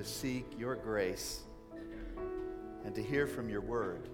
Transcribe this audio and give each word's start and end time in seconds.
to 0.00 0.04
seek 0.04 0.46
your 0.56 0.76
grace 0.76 1.40
and 2.84 2.94
to 2.94 3.02
hear 3.02 3.26
from 3.26 3.50
your 3.50 3.60
word. 3.60 4.08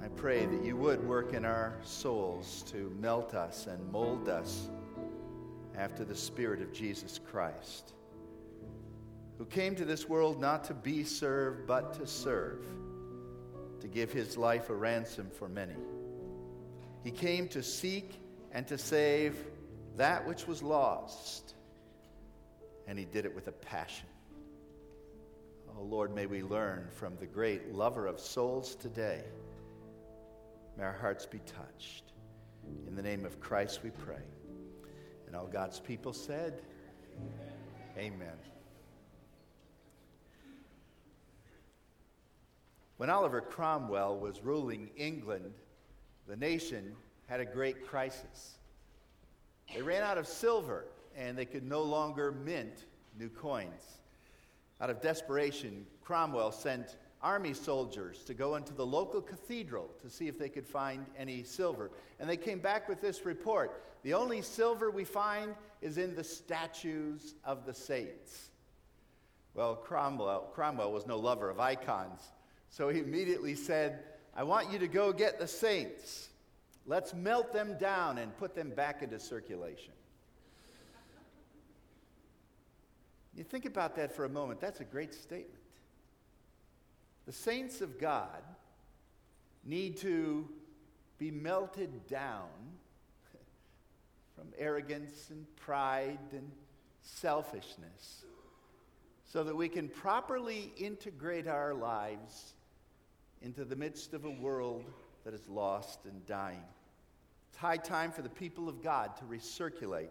I 0.00 0.06
pray 0.06 0.46
that 0.46 0.62
you 0.64 0.76
would 0.76 1.04
work 1.04 1.34
in 1.34 1.44
our 1.44 1.76
souls 1.82 2.62
to 2.70 2.96
melt 3.00 3.34
us 3.34 3.66
and 3.66 3.90
mold 3.90 4.28
us 4.28 4.68
after 5.76 6.04
the 6.04 6.14
Spirit 6.14 6.62
of 6.62 6.72
Jesus 6.72 7.18
Christ, 7.28 7.94
who 9.36 9.46
came 9.46 9.74
to 9.74 9.84
this 9.84 10.08
world 10.08 10.40
not 10.40 10.62
to 10.66 10.74
be 10.74 11.02
served, 11.02 11.66
but 11.66 11.94
to 11.94 12.06
serve, 12.06 12.64
to 13.80 13.88
give 13.88 14.12
his 14.12 14.36
life 14.36 14.70
a 14.70 14.76
ransom 14.76 15.28
for 15.28 15.48
many. 15.48 15.74
He 17.02 17.10
came 17.10 17.48
to 17.48 17.64
seek 17.64 18.20
and 18.52 18.64
to 18.68 18.78
save 18.78 19.36
that 19.96 20.24
which 20.24 20.46
was 20.46 20.62
lost, 20.62 21.56
and 22.86 22.96
he 22.96 23.06
did 23.06 23.24
it 23.24 23.34
with 23.34 23.48
a 23.48 23.52
passion. 23.52 24.06
Oh 25.78 25.82
Lord, 25.82 26.14
may 26.14 26.24
we 26.24 26.42
learn 26.42 26.88
from 26.90 27.16
the 27.20 27.26
great 27.26 27.74
lover 27.74 28.06
of 28.06 28.18
souls 28.18 28.74
today. 28.76 29.22
May 30.78 30.84
our 30.84 30.92
hearts 30.92 31.26
be 31.26 31.40
touched. 31.40 32.12
In 32.86 32.96
the 32.96 33.02
name 33.02 33.26
of 33.26 33.40
Christ 33.40 33.80
we 33.82 33.90
pray. 33.90 34.22
And 35.26 35.36
all 35.36 35.46
God's 35.46 35.78
people 35.78 36.14
said, 36.14 36.62
Amen. 37.98 38.14
Amen. 38.14 38.38
When 42.96 43.10
Oliver 43.10 43.42
Cromwell 43.42 44.18
was 44.18 44.42
ruling 44.42 44.88
England, 44.96 45.52
the 46.26 46.36
nation 46.36 46.94
had 47.26 47.40
a 47.40 47.44
great 47.44 47.86
crisis. 47.86 48.56
They 49.74 49.82
ran 49.82 50.02
out 50.02 50.16
of 50.16 50.26
silver 50.26 50.86
and 51.14 51.36
they 51.36 51.44
could 51.44 51.64
no 51.64 51.82
longer 51.82 52.32
mint 52.32 52.86
new 53.18 53.28
coins. 53.28 53.95
Out 54.80 54.90
of 54.90 55.00
desperation, 55.00 55.86
Cromwell 56.02 56.52
sent 56.52 56.96
army 57.22 57.54
soldiers 57.54 58.22
to 58.24 58.34
go 58.34 58.56
into 58.56 58.74
the 58.74 58.86
local 58.86 59.20
cathedral 59.20 59.90
to 60.02 60.10
see 60.10 60.28
if 60.28 60.38
they 60.38 60.48
could 60.48 60.66
find 60.66 61.06
any 61.18 61.42
silver. 61.42 61.90
And 62.20 62.28
they 62.28 62.36
came 62.36 62.58
back 62.58 62.88
with 62.88 63.00
this 63.00 63.24
report 63.24 63.82
The 64.02 64.14
only 64.14 64.42
silver 64.42 64.90
we 64.90 65.04
find 65.04 65.54
is 65.80 65.98
in 65.98 66.14
the 66.14 66.22
statues 66.22 67.34
of 67.44 67.66
the 67.66 67.74
saints. 67.74 68.50
Well, 69.54 69.74
Cromwell, 69.74 70.50
Cromwell 70.54 70.92
was 70.92 71.06
no 71.06 71.18
lover 71.18 71.50
of 71.50 71.58
icons, 71.58 72.20
so 72.68 72.88
he 72.88 73.00
immediately 73.00 73.54
said, 73.54 74.00
I 74.36 74.42
want 74.42 74.70
you 74.70 74.78
to 74.78 74.86
go 74.86 75.12
get 75.12 75.40
the 75.40 75.48
saints. 75.48 76.28
Let's 76.86 77.14
melt 77.14 77.52
them 77.52 77.78
down 77.80 78.18
and 78.18 78.36
put 78.36 78.54
them 78.54 78.70
back 78.70 79.02
into 79.02 79.18
circulation. 79.18 79.94
You 83.36 83.44
think 83.44 83.66
about 83.66 83.96
that 83.96 84.12
for 84.12 84.24
a 84.24 84.28
moment, 84.28 84.60
that's 84.60 84.80
a 84.80 84.84
great 84.84 85.12
statement. 85.12 85.60
The 87.26 87.32
saints 87.32 87.82
of 87.82 88.00
God 88.00 88.42
need 89.64 89.98
to 89.98 90.48
be 91.18 91.30
melted 91.30 92.06
down 92.06 92.48
from 94.34 94.46
arrogance 94.58 95.28
and 95.30 95.44
pride 95.56 96.18
and 96.32 96.50
selfishness 97.02 98.24
so 99.24 99.44
that 99.44 99.54
we 99.54 99.68
can 99.68 99.88
properly 99.88 100.72
integrate 100.78 101.46
our 101.46 101.74
lives 101.74 102.54
into 103.42 103.64
the 103.64 103.76
midst 103.76 104.14
of 104.14 104.24
a 104.24 104.30
world 104.30 104.84
that 105.24 105.34
is 105.34 105.46
lost 105.48 106.06
and 106.06 106.24
dying. 106.26 106.62
It's 107.50 107.58
high 107.58 107.76
time 107.76 108.12
for 108.12 108.22
the 108.22 108.28
people 108.28 108.68
of 108.68 108.82
God 108.82 109.16
to 109.16 109.24
recirculate 109.24 110.08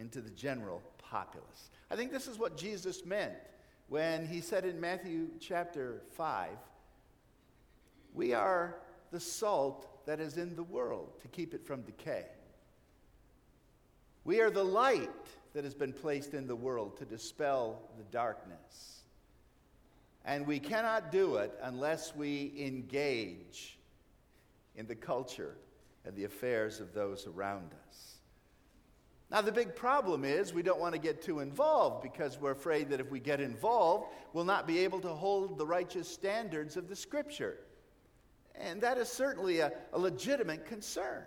into 0.00 0.20
the 0.20 0.30
general 0.30 0.82
populace. 0.98 1.70
I 1.90 1.96
think 1.96 2.10
this 2.10 2.26
is 2.26 2.38
what 2.38 2.56
Jesus 2.56 3.04
meant 3.04 3.34
when 3.88 4.26
he 4.26 4.40
said 4.40 4.64
in 4.64 4.80
Matthew 4.80 5.28
chapter 5.38 6.02
5 6.16 6.50
We 8.14 8.32
are 8.32 8.76
the 9.10 9.20
salt 9.20 10.06
that 10.06 10.20
is 10.20 10.38
in 10.38 10.56
the 10.56 10.62
world 10.62 11.20
to 11.20 11.28
keep 11.28 11.52
it 11.54 11.64
from 11.64 11.82
decay. 11.82 12.24
We 14.24 14.40
are 14.40 14.50
the 14.50 14.64
light 14.64 15.10
that 15.54 15.64
has 15.64 15.74
been 15.74 15.92
placed 15.92 16.34
in 16.34 16.46
the 16.46 16.56
world 16.56 16.96
to 16.98 17.04
dispel 17.04 17.82
the 17.98 18.04
darkness. 18.04 19.02
And 20.24 20.46
we 20.46 20.58
cannot 20.58 21.10
do 21.10 21.36
it 21.36 21.52
unless 21.62 22.14
we 22.14 22.52
engage 22.58 23.78
in 24.76 24.86
the 24.86 24.94
culture 24.94 25.56
and 26.04 26.14
the 26.14 26.24
affairs 26.24 26.80
of 26.80 26.94
those 26.94 27.26
around 27.26 27.70
us. 27.88 28.09
Now, 29.30 29.40
the 29.40 29.52
big 29.52 29.76
problem 29.76 30.24
is 30.24 30.52
we 30.52 30.62
don't 30.62 30.80
want 30.80 30.94
to 30.94 31.00
get 31.00 31.22
too 31.22 31.38
involved 31.38 32.02
because 32.02 32.40
we're 32.40 32.50
afraid 32.50 32.90
that 32.90 32.98
if 32.98 33.10
we 33.10 33.20
get 33.20 33.40
involved, 33.40 34.12
we'll 34.32 34.44
not 34.44 34.66
be 34.66 34.80
able 34.80 35.00
to 35.00 35.08
hold 35.08 35.56
the 35.56 35.66
righteous 35.66 36.08
standards 36.08 36.76
of 36.76 36.88
the 36.88 36.96
Scripture. 36.96 37.58
And 38.56 38.80
that 38.80 38.98
is 38.98 39.08
certainly 39.08 39.60
a, 39.60 39.72
a 39.92 39.98
legitimate 39.98 40.66
concern. 40.66 41.22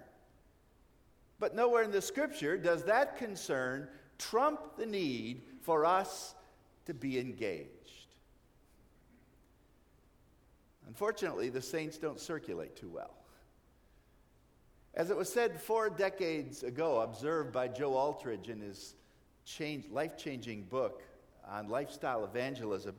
But 1.40 1.56
nowhere 1.56 1.84
in 1.84 1.92
the 1.92 2.02
Scripture 2.02 2.58
does 2.58 2.84
that 2.84 3.18
concern 3.18 3.88
trump 4.18 4.76
the 4.78 4.86
need 4.86 5.44
for 5.62 5.86
us 5.86 6.36
to 6.86 6.94
be 6.94 7.20
engaged. 7.20 7.70
Unfortunately, 10.88 11.48
the 11.48 11.62
saints 11.62 11.98
don't 11.98 12.20
circulate 12.20 12.76
too 12.76 12.90
well. 12.90 13.16
As 14.96 15.10
it 15.10 15.18
was 15.18 15.32
said 15.32 15.60
four 15.60 15.90
decades 15.90 16.64
ago, 16.64 17.02
observed 17.02 17.52
by 17.52 17.68
Joe 17.68 17.96
Aldrich 17.96 18.48
in 18.48 18.62
his 18.62 18.94
life 19.92 20.18
changing 20.18 20.64
book 20.64 21.02
on 21.50 21.68
lifestyle 21.68 22.24
evangelism, 22.24 22.96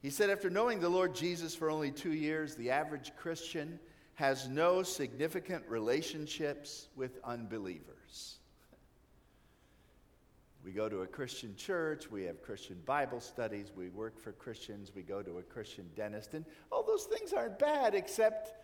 he 0.00 0.10
said, 0.10 0.30
after 0.30 0.50
knowing 0.50 0.80
the 0.80 0.88
Lord 0.88 1.14
Jesus 1.14 1.54
for 1.54 1.70
only 1.70 1.92
two 1.92 2.12
years, 2.12 2.56
the 2.56 2.70
average 2.70 3.12
Christian 3.16 3.78
has 4.14 4.48
no 4.48 4.82
significant 4.82 5.64
relationships 5.68 6.88
with 6.96 7.18
unbelievers. 7.22 8.38
We 10.64 10.72
go 10.72 10.88
to 10.88 11.02
a 11.02 11.06
Christian 11.06 11.54
church, 11.56 12.10
we 12.10 12.24
have 12.24 12.42
Christian 12.42 12.80
Bible 12.84 13.20
studies, 13.20 13.72
we 13.76 13.88
work 13.90 14.18
for 14.18 14.32
Christians, 14.32 14.92
we 14.94 15.02
go 15.02 15.22
to 15.22 15.38
a 15.38 15.42
Christian 15.42 15.88
dentist, 15.96 16.34
and 16.34 16.44
all 16.70 16.82
those 16.82 17.04
things 17.04 17.32
aren't 17.32 17.58
bad, 17.58 17.94
except 17.94 18.54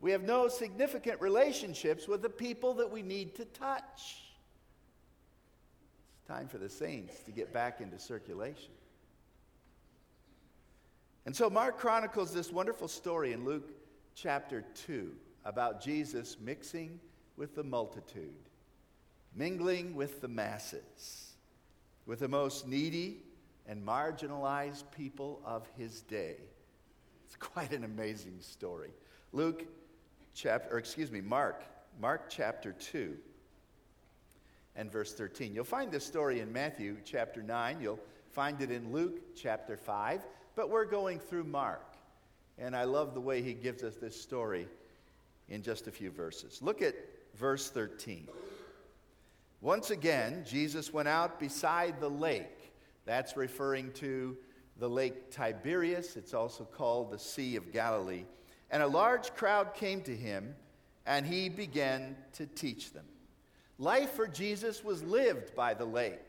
we 0.00 0.12
have 0.12 0.22
no 0.22 0.48
significant 0.48 1.20
relationships 1.20 2.08
with 2.08 2.22
the 2.22 2.30
people 2.30 2.74
that 2.74 2.90
we 2.90 3.02
need 3.02 3.34
to 3.36 3.44
touch. 3.44 4.22
It's 6.16 6.26
time 6.26 6.48
for 6.48 6.58
the 6.58 6.70
saints 6.70 7.22
to 7.24 7.30
get 7.32 7.52
back 7.52 7.80
into 7.80 7.98
circulation. 7.98 8.72
And 11.26 11.36
so 11.36 11.50
Mark 11.50 11.78
chronicles 11.78 12.32
this 12.32 12.50
wonderful 12.50 12.88
story 12.88 13.32
in 13.32 13.44
Luke 13.44 13.70
chapter 14.14 14.64
2 14.86 15.12
about 15.44 15.82
Jesus 15.82 16.38
mixing 16.40 16.98
with 17.36 17.54
the 17.54 17.62
multitude, 17.62 18.48
mingling 19.34 19.94
with 19.94 20.22
the 20.22 20.28
masses, 20.28 21.34
with 22.06 22.20
the 22.20 22.28
most 22.28 22.66
needy 22.66 23.18
and 23.66 23.86
marginalized 23.86 24.84
people 24.96 25.42
of 25.44 25.68
his 25.76 26.00
day. 26.02 26.36
It's 27.26 27.36
quite 27.36 27.72
an 27.72 27.84
amazing 27.84 28.38
story. 28.40 28.90
Luke 29.32 29.66
chapter, 30.34 30.74
or 30.74 30.78
excuse 30.78 31.10
me, 31.10 31.20
Mark, 31.20 31.62
Mark 32.00 32.28
chapter 32.28 32.72
2 32.72 33.16
and 34.76 34.90
verse 34.90 35.14
13. 35.14 35.54
You'll 35.54 35.64
find 35.64 35.90
this 35.90 36.06
story 36.06 36.40
in 36.40 36.52
Matthew 36.52 36.96
chapter 37.04 37.42
9. 37.42 37.80
You'll 37.80 38.00
find 38.30 38.60
it 38.62 38.70
in 38.70 38.92
Luke 38.92 39.34
chapter 39.36 39.76
5. 39.76 40.22
But 40.56 40.70
we're 40.70 40.84
going 40.84 41.18
through 41.18 41.44
Mark. 41.44 41.96
And 42.58 42.76
I 42.76 42.84
love 42.84 43.14
the 43.14 43.20
way 43.20 43.42
he 43.42 43.54
gives 43.54 43.82
us 43.82 43.96
this 43.96 44.20
story 44.20 44.68
in 45.48 45.62
just 45.62 45.86
a 45.86 45.90
few 45.90 46.10
verses. 46.10 46.60
Look 46.62 46.82
at 46.82 46.94
verse 47.34 47.70
13. 47.70 48.28
Once 49.60 49.90
again, 49.90 50.44
Jesus 50.46 50.92
went 50.92 51.08
out 51.08 51.38
beside 51.38 52.00
the 52.00 52.08
lake. 52.08 52.72
That's 53.04 53.36
referring 53.36 53.92
to 53.94 54.36
the 54.78 54.88
lake 54.88 55.30
Tiberias. 55.30 56.16
It's 56.16 56.32
also 56.34 56.64
called 56.64 57.10
the 57.10 57.18
Sea 57.18 57.56
of 57.56 57.72
Galilee. 57.72 58.24
And 58.70 58.82
a 58.82 58.86
large 58.86 59.34
crowd 59.34 59.74
came 59.74 60.02
to 60.02 60.14
him, 60.14 60.54
and 61.06 61.26
he 61.26 61.48
began 61.48 62.16
to 62.34 62.46
teach 62.46 62.92
them. 62.92 63.04
Life 63.78 64.12
for 64.12 64.28
Jesus 64.28 64.84
was 64.84 65.02
lived 65.02 65.54
by 65.54 65.74
the 65.74 65.84
lake. 65.84 66.20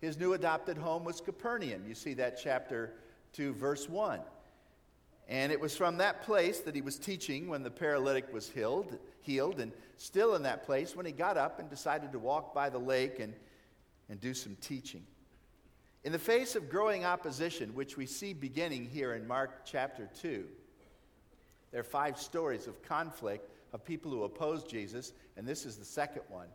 His 0.00 0.18
new 0.18 0.34
adopted 0.34 0.76
home 0.76 1.04
was 1.04 1.20
Capernaum. 1.20 1.84
You 1.86 1.94
see 1.94 2.14
that 2.14 2.38
chapter 2.42 2.94
2, 3.32 3.54
verse 3.54 3.88
1. 3.88 4.20
And 5.28 5.50
it 5.50 5.60
was 5.60 5.76
from 5.76 5.96
that 5.98 6.22
place 6.22 6.60
that 6.60 6.74
he 6.74 6.82
was 6.82 6.98
teaching 6.98 7.48
when 7.48 7.62
the 7.62 7.70
paralytic 7.70 8.32
was 8.32 8.50
healed, 8.50 8.98
healed, 9.20 9.60
and 9.60 9.72
still 9.96 10.34
in 10.34 10.42
that 10.42 10.64
place 10.64 10.94
when 10.94 11.06
he 11.06 11.12
got 11.12 11.38
up 11.38 11.58
and 11.58 11.70
decided 11.70 12.12
to 12.12 12.18
walk 12.18 12.52
by 12.52 12.68
the 12.68 12.78
lake 12.78 13.20
and, 13.20 13.32
and 14.08 14.20
do 14.20 14.34
some 14.34 14.56
teaching. 14.60 15.04
In 16.04 16.12
the 16.12 16.18
face 16.18 16.56
of 16.56 16.68
growing 16.68 17.04
opposition, 17.04 17.74
which 17.74 17.96
we 17.96 18.06
see 18.06 18.32
beginning 18.32 18.84
here 18.84 19.14
in 19.14 19.26
Mark 19.26 19.64
chapter 19.64 20.10
2, 20.20 20.44
there 21.72 21.80
are 21.80 21.84
five 21.84 22.18
stories 22.18 22.66
of 22.66 22.82
conflict 22.82 23.50
of 23.72 23.84
people 23.84 24.10
who 24.10 24.24
oppose 24.24 24.62
Jesus, 24.62 25.12
and 25.36 25.46
this 25.46 25.64
is 25.64 25.76
the 25.76 25.84
second 25.84 26.22
one. 26.28 26.48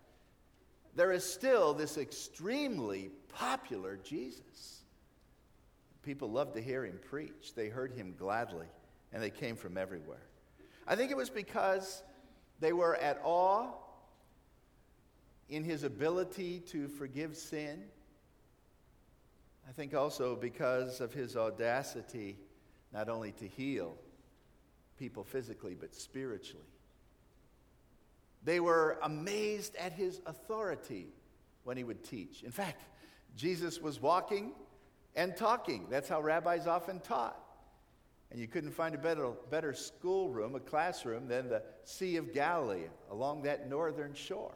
There 0.95 1.11
is 1.11 1.23
still 1.23 1.73
this 1.73 1.97
extremely 1.97 3.09
popular 3.33 3.97
Jesus. 4.03 4.83
People 6.03 6.31
loved 6.31 6.53
to 6.53 6.61
hear 6.61 6.85
him 6.85 6.99
preach. 7.09 7.53
They 7.55 7.67
heard 7.67 7.91
him 7.91 8.13
gladly, 8.17 8.67
and 9.11 9.21
they 9.21 9.31
came 9.31 9.55
from 9.55 9.77
everywhere. 9.77 10.21
I 10.87 10.95
think 10.95 11.11
it 11.11 11.17
was 11.17 11.31
because 11.31 12.03
they 12.59 12.71
were 12.71 12.95
at 12.95 13.19
awe 13.23 13.71
in 15.49 15.63
his 15.63 15.83
ability 15.83 16.59
to 16.67 16.87
forgive 16.87 17.35
sin. 17.35 17.83
I 19.67 19.71
think 19.71 19.95
also 19.95 20.35
because 20.35 21.01
of 21.01 21.13
his 21.13 21.35
audacity, 21.35 22.37
not 22.93 23.09
only 23.09 23.31
to 23.33 23.47
heal 23.47 23.97
people 24.97 25.23
physically, 25.23 25.75
but 25.79 25.95
spiritually. 25.95 26.65
They 28.43 28.59
were 28.59 28.97
amazed 29.03 29.75
at 29.75 29.93
his 29.93 30.21
authority 30.25 31.07
when 31.63 31.77
he 31.77 31.83
would 31.83 32.03
teach. 32.03 32.43
In 32.43 32.51
fact, 32.51 32.81
Jesus 33.35 33.81
was 33.81 34.01
walking 34.01 34.53
and 35.15 35.35
talking. 35.35 35.87
That's 35.89 36.07
how 36.07 36.21
rabbis 36.21 36.67
often 36.67 36.99
taught. 36.99 37.37
And 38.31 38.39
you 38.39 38.47
couldn't 38.47 38.71
find 38.71 38.93
a 38.93 38.97
better, 38.97 39.31
better 39.49 39.73
schoolroom, 39.73 40.55
a 40.55 40.59
classroom, 40.59 41.27
than 41.27 41.49
the 41.49 41.63
Sea 41.83 42.17
of 42.17 42.33
Galilee 42.33 42.87
along 43.09 43.43
that 43.43 43.69
northern 43.69 44.13
shore. 44.13 44.55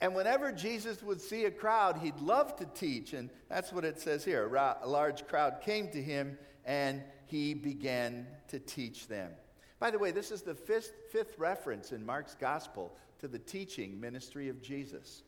And 0.00 0.14
whenever 0.14 0.52
Jesus 0.52 1.02
would 1.02 1.20
see 1.20 1.44
a 1.44 1.50
crowd, 1.50 1.98
he'd 1.98 2.18
love 2.20 2.56
to 2.56 2.66
teach. 2.66 3.12
And 3.12 3.30
that's 3.48 3.72
what 3.72 3.84
it 3.84 4.00
says 4.00 4.24
here. 4.24 4.46
A 4.54 4.88
large 4.88 5.26
crowd 5.26 5.60
came 5.62 5.88
to 5.90 6.02
him, 6.02 6.38
and 6.64 7.02
he 7.28 7.54
began 7.54 8.26
to 8.48 8.58
teach 8.58 9.06
them. 9.06 9.30
By 9.78 9.90
the 9.90 9.98
way, 9.98 10.10
this 10.10 10.30
is 10.30 10.42
the 10.42 10.54
fifth, 10.54 10.92
fifth 11.10 11.38
reference 11.38 11.92
in 11.92 12.04
Mark's 12.04 12.34
gospel 12.34 12.96
to 13.20 13.28
the 13.28 13.38
teaching 13.38 14.00
ministry 14.00 14.48
of 14.48 14.62
Jesus. 14.62 15.22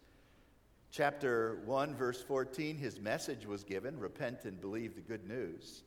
Chapter 0.91 1.61
1, 1.67 1.95
verse 1.95 2.23
14, 2.23 2.77
his 2.77 2.99
message 2.99 3.47
was 3.47 3.63
given 3.63 3.99
repent 3.99 4.45
and 4.45 4.61
believe 4.61 4.95
the 4.95 5.01
good 5.01 5.29
news. 5.29 5.83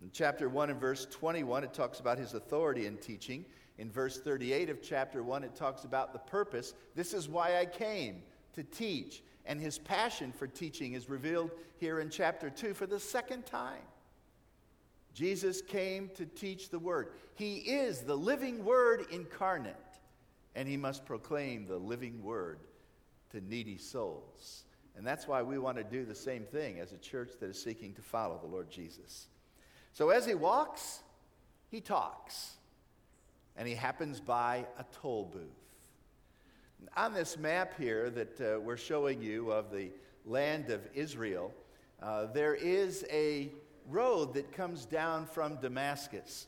In 0.00 0.10
chapter 0.12 0.48
1 0.48 0.70
and 0.70 0.80
verse 0.80 1.06
21, 1.10 1.64
it 1.64 1.74
talks 1.74 1.98
about 1.98 2.18
his 2.18 2.34
authority 2.34 2.86
in 2.86 2.98
teaching. 2.98 3.44
In 3.78 3.90
verse 3.90 4.20
38 4.20 4.70
of 4.70 4.82
chapter 4.82 5.22
1, 5.22 5.42
it 5.42 5.56
talks 5.56 5.84
about 5.84 6.12
the 6.12 6.18
purpose. 6.18 6.74
This 6.94 7.14
is 7.14 7.28
why 7.28 7.58
I 7.58 7.66
came 7.66 8.22
to 8.52 8.62
teach. 8.62 9.22
And 9.44 9.60
his 9.60 9.78
passion 9.78 10.30
for 10.30 10.46
teaching 10.46 10.92
is 10.92 11.08
revealed 11.08 11.50
here 11.78 11.98
in 11.98 12.10
chapter 12.10 12.48
2 12.48 12.74
for 12.74 12.86
the 12.86 13.00
second 13.00 13.44
time. 13.44 13.82
Jesus 15.14 15.60
came 15.60 16.10
to 16.14 16.24
teach 16.24 16.70
the 16.70 16.78
word. 16.78 17.08
He 17.34 17.56
is 17.56 18.00
the 18.00 18.16
living 18.16 18.64
word 18.64 19.06
incarnate, 19.10 19.76
and 20.54 20.68
he 20.68 20.76
must 20.76 21.04
proclaim 21.04 21.66
the 21.66 21.76
living 21.76 22.22
word 22.22 22.60
to 23.30 23.40
needy 23.40 23.78
souls. 23.78 24.64
And 24.96 25.06
that's 25.06 25.26
why 25.26 25.42
we 25.42 25.58
want 25.58 25.78
to 25.78 25.84
do 25.84 26.04
the 26.04 26.14
same 26.14 26.44
thing 26.44 26.78
as 26.78 26.92
a 26.92 26.98
church 26.98 27.32
that 27.40 27.48
is 27.48 27.62
seeking 27.62 27.94
to 27.94 28.02
follow 28.02 28.38
the 28.40 28.48
Lord 28.48 28.70
Jesus. 28.70 29.28
So 29.92 30.10
as 30.10 30.26
he 30.26 30.34
walks, 30.34 31.00
he 31.70 31.80
talks, 31.80 32.52
and 33.56 33.66
he 33.66 33.74
happens 33.74 34.20
by 34.20 34.66
a 34.78 34.84
toll 35.00 35.30
booth. 35.32 35.42
On 36.96 37.14
this 37.14 37.38
map 37.38 37.78
here 37.78 38.10
that 38.10 38.40
uh, 38.40 38.60
we're 38.60 38.76
showing 38.76 39.22
you 39.22 39.50
of 39.50 39.70
the 39.70 39.90
land 40.26 40.70
of 40.70 40.80
Israel, 40.94 41.52
uh, 42.02 42.26
there 42.26 42.54
is 42.54 43.04
a 43.10 43.52
road 43.88 44.34
that 44.34 44.52
comes 44.52 44.84
down 44.84 45.26
from 45.26 45.56
Damascus. 45.56 46.46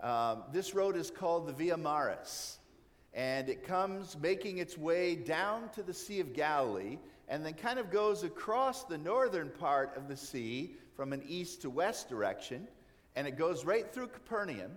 Um, 0.00 0.44
this 0.52 0.74
road 0.74 0.96
is 0.96 1.10
called 1.10 1.46
the 1.46 1.52
Via 1.52 1.76
Maris, 1.76 2.58
and 3.14 3.48
it 3.48 3.64
comes 3.64 4.16
making 4.18 4.58
its 4.58 4.76
way 4.76 5.14
down 5.14 5.68
to 5.70 5.82
the 5.82 5.94
Sea 5.94 6.20
of 6.20 6.32
Galilee 6.32 6.98
and 7.28 7.46
then 7.46 7.54
kind 7.54 7.78
of 7.78 7.90
goes 7.90 8.24
across 8.24 8.84
the 8.84 8.98
northern 8.98 9.48
part 9.48 9.96
of 9.96 10.08
the 10.08 10.16
sea 10.16 10.76
from 10.96 11.12
an 11.12 11.22
east 11.26 11.62
to 11.62 11.70
west 11.70 12.08
direction, 12.08 12.68
and 13.16 13.26
it 13.26 13.38
goes 13.38 13.64
right 13.64 13.90
through 13.92 14.08
Capernaum. 14.08 14.72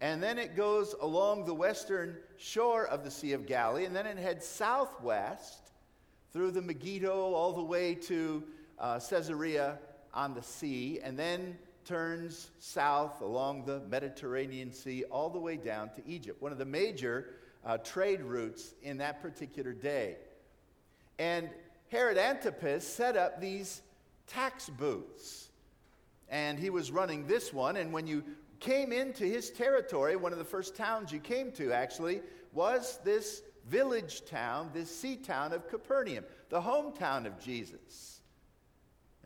And 0.00 0.22
then 0.22 0.38
it 0.38 0.56
goes 0.56 0.94
along 1.00 1.44
the 1.44 1.54
western 1.54 2.16
shore 2.36 2.86
of 2.86 3.04
the 3.04 3.10
Sea 3.10 3.32
of 3.32 3.46
Galilee, 3.46 3.84
and 3.84 3.94
then 3.94 4.06
it 4.06 4.18
heads 4.18 4.44
southwest 4.44 5.70
through 6.32 6.50
the 6.50 6.62
Megiddo 6.62 7.14
all 7.14 7.52
the 7.52 7.62
way 7.62 7.94
to 7.94 8.42
uh, 8.78 8.98
Caesarea 8.98 9.78
on 10.14 10.34
the 10.34 10.42
sea 10.42 11.00
and 11.02 11.18
then 11.18 11.58
turns 11.84 12.50
south 12.58 13.20
along 13.20 13.64
the 13.64 13.80
Mediterranean 13.90 14.72
Sea 14.72 15.04
all 15.10 15.28
the 15.28 15.38
way 15.38 15.56
down 15.56 15.90
to 15.90 16.06
Egypt, 16.06 16.40
one 16.40 16.52
of 16.52 16.58
the 16.58 16.64
major 16.64 17.26
uh, 17.64 17.76
trade 17.78 18.22
routes 18.22 18.74
in 18.82 18.98
that 18.98 19.20
particular 19.20 19.72
day. 19.72 20.16
And 21.18 21.50
Herod 21.90 22.18
Antipas 22.18 22.86
set 22.86 23.16
up 23.16 23.40
these 23.40 23.82
tax 24.26 24.68
booths. 24.68 25.48
And 26.28 26.58
he 26.58 26.70
was 26.70 26.90
running 26.90 27.26
this 27.26 27.52
one. 27.52 27.76
And 27.76 27.92
when 27.92 28.06
you 28.06 28.24
came 28.60 28.92
into 28.92 29.24
his 29.24 29.50
territory, 29.50 30.16
one 30.16 30.32
of 30.32 30.38
the 30.38 30.44
first 30.44 30.74
towns 30.74 31.12
you 31.12 31.20
came 31.20 31.52
to 31.52 31.72
actually 31.72 32.22
was 32.52 32.98
this 33.04 33.42
village 33.68 34.24
town, 34.24 34.70
this 34.72 34.94
sea 34.94 35.16
town 35.16 35.52
of 35.52 35.68
Capernaum, 35.68 36.24
the 36.48 36.60
hometown 36.60 37.26
of 37.26 37.38
Jesus. 37.38 38.13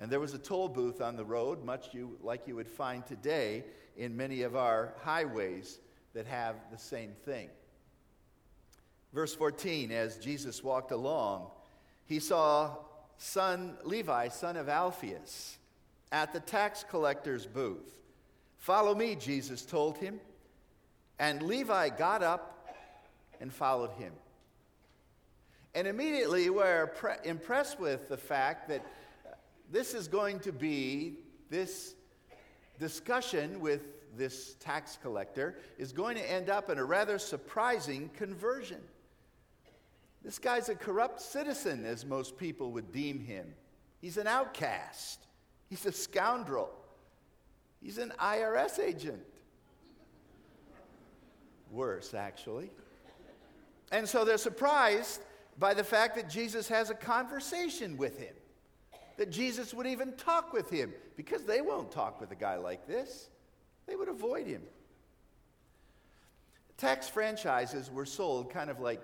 And 0.00 0.10
there 0.10 0.20
was 0.20 0.34
a 0.34 0.38
toll 0.38 0.68
booth 0.68 1.00
on 1.00 1.16
the 1.16 1.24
road, 1.24 1.64
much 1.64 1.92
you, 1.92 2.16
like 2.22 2.46
you 2.46 2.54
would 2.54 2.68
find 2.68 3.04
today 3.04 3.64
in 3.96 4.16
many 4.16 4.42
of 4.42 4.54
our 4.54 4.94
highways 5.02 5.80
that 6.14 6.26
have 6.26 6.54
the 6.70 6.78
same 6.78 7.12
thing. 7.24 7.48
Verse 9.12 9.34
14 9.34 9.90
As 9.90 10.18
Jesus 10.18 10.62
walked 10.62 10.92
along, 10.92 11.48
he 12.06 12.20
saw 12.20 12.76
son 13.16 13.76
Levi, 13.84 14.28
son 14.28 14.56
of 14.56 14.68
Alphaeus, 14.68 15.58
at 16.12 16.32
the 16.32 16.40
tax 16.40 16.84
collector's 16.88 17.46
booth. 17.46 17.98
Follow 18.58 18.94
me, 18.94 19.14
Jesus 19.14 19.64
told 19.64 19.98
him. 19.98 20.20
And 21.18 21.42
Levi 21.42 21.88
got 21.90 22.22
up 22.22 22.68
and 23.40 23.52
followed 23.52 23.90
him. 23.92 24.12
And 25.74 25.86
immediately 25.86 26.48
we're 26.50 26.90
impressed 27.24 27.78
with 27.78 28.08
the 28.08 28.16
fact 28.16 28.68
that 28.68 28.84
this 29.70 29.94
is 29.94 30.08
going 30.08 30.40
to 30.40 30.52
be 30.52 31.18
this 31.50 31.94
discussion 32.78 33.60
with 33.60 33.82
this 34.16 34.54
tax 34.54 34.98
collector 35.00 35.56
is 35.76 35.92
going 35.92 36.16
to 36.16 36.30
end 36.30 36.48
up 36.48 36.70
in 36.70 36.78
a 36.78 36.84
rather 36.84 37.18
surprising 37.18 38.10
conversion. 38.16 38.80
This 40.24 40.38
guy's 40.38 40.68
a 40.68 40.74
corrupt 40.74 41.20
citizen, 41.20 41.84
as 41.84 42.04
most 42.04 42.36
people 42.36 42.72
would 42.72 42.92
deem 42.92 43.20
him. 43.20 43.54
He's 44.00 44.16
an 44.16 44.26
outcast. 44.26 45.26
He's 45.68 45.86
a 45.86 45.92
scoundrel. 45.92 46.70
He's 47.80 47.98
an 47.98 48.12
IRS 48.18 48.78
agent. 48.78 49.22
Worse, 51.70 52.14
actually. 52.14 52.70
And 53.92 54.08
so 54.08 54.24
they're 54.24 54.38
surprised 54.38 55.20
by 55.58 55.74
the 55.74 55.84
fact 55.84 56.16
that 56.16 56.28
Jesus 56.28 56.68
has 56.68 56.90
a 56.90 56.94
conversation 56.94 57.96
with 57.96 58.18
him 58.18 58.34
that 59.18 59.30
Jesus 59.30 59.74
would 59.74 59.86
even 59.86 60.12
talk 60.12 60.52
with 60.52 60.70
him 60.70 60.94
because 61.16 61.42
they 61.42 61.60
won't 61.60 61.90
talk 61.90 62.20
with 62.20 62.30
a 62.30 62.36
guy 62.36 62.56
like 62.56 62.86
this. 62.86 63.28
They 63.86 63.96
would 63.96 64.08
avoid 64.08 64.46
him. 64.46 64.62
Tax 66.76 67.08
franchises 67.08 67.90
were 67.90 68.06
sold 68.06 68.50
kind 68.50 68.70
of 68.70 68.78
like 68.78 69.02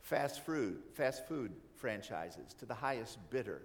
fast 0.00 0.46
food, 0.46 0.78
fast 0.94 1.26
food 1.26 1.50
franchises 1.74 2.54
to 2.60 2.66
the 2.66 2.74
highest 2.74 3.18
bidder. 3.30 3.62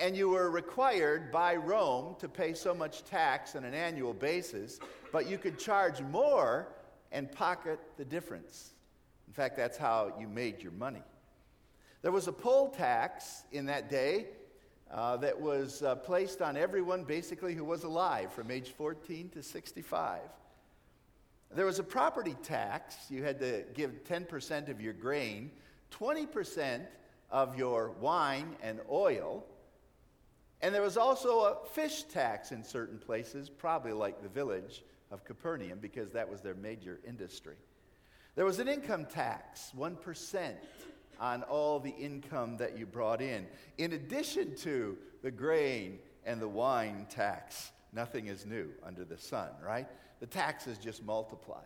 And 0.00 0.16
you 0.16 0.28
were 0.28 0.48
required 0.48 1.32
by 1.32 1.56
Rome 1.56 2.14
to 2.20 2.28
pay 2.28 2.54
so 2.54 2.72
much 2.72 3.04
tax 3.04 3.56
on 3.56 3.64
an 3.64 3.74
annual 3.74 4.14
basis, 4.14 4.78
but 5.10 5.28
you 5.28 5.36
could 5.36 5.58
charge 5.58 6.00
more 6.00 6.68
and 7.10 7.30
pocket 7.30 7.80
the 7.96 8.04
difference. 8.04 8.70
In 9.26 9.32
fact, 9.32 9.56
that's 9.56 9.76
how 9.76 10.12
you 10.20 10.28
made 10.28 10.62
your 10.62 10.72
money. 10.72 11.02
There 12.02 12.10
was 12.10 12.26
a 12.26 12.32
poll 12.32 12.68
tax 12.68 13.44
in 13.52 13.66
that 13.66 13.88
day 13.88 14.26
uh, 14.90 15.16
that 15.18 15.40
was 15.40 15.82
uh, 15.82 15.94
placed 15.94 16.42
on 16.42 16.56
everyone 16.56 17.04
basically 17.04 17.54
who 17.54 17.64
was 17.64 17.84
alive 17.84 18.32
from 18.32 18.50
age 18.50 18.70
14 18.70 19.28
to 19.30 19.42
65. 19.42 20.20
There 21.54 21.64
was 21.64 21.78
a 21.78 21.84
property 21.84 22.34
tax. 22.42 22.96
You 23.08 23.22
had 23.22 23.38
to 23.38 23.64
give 23.74 24.02
10% 24.02 24.68
of 24.68 24.80
your 24.80 24.94
grain, 24.94 25.52
20% 25.92 26.80
of 27.30 27.56
your 27.56 27.92
wine 28.00 28.56
and 28.64 28.80
oil. 28.90 29.46
And 30.60 30.74
there 30.74 30.82
was 30.82 30.96
also 30.96 31.40
a 31.40 31.66
fish 31.72 32.02
tax 32.04 32.50
in 32.50 32.64
certain 32.64 32.98
places, 32.98 33.48
probably 33.48 33.92
like 33.92 34.22
the 34.22 34.28
village 34.28 34.82
of 35.12 35.24
Capernaum, 35.24 35.78
because 35.78 36.10
that 36.12 36.28
was 36.28 36.40
their 36.40 36.54
major 36.54 36.98
industry. 37.06 37.56
There 38.34 38.44
was 38.44 38.58
an 38.58 38.66
income 38.66 39.04
tax, 39.04 39.72
1% 39.78 40.54
on 41.22 41.44
all 41.44 41.78
the 41.78 41.94
income 41.94 42.56
that 42.56 42.76
you 42.76 42.84
brought 42.84 43.22
in, 43.22 43.46
in 43.78 43.92
addition 43.92 44.56
to 44.56 44.98
the 45.22 45.30
grain 45.30 46.00
and 46.26 46.42
the 46.42 46.48
wine 46.48 47.06
tax. 47.08 47.70
Nothing 47.92 48.26
is 48.26 48.44
new 48.44 48.68
under 48.84 49.04
the 49.04 49.16
sun, 49.16 49.50
right? 49.64 49.86
The 50.18 50.26
taxes 50.26 50.78
just 50.78 51.04
multiply. 51.04 51.62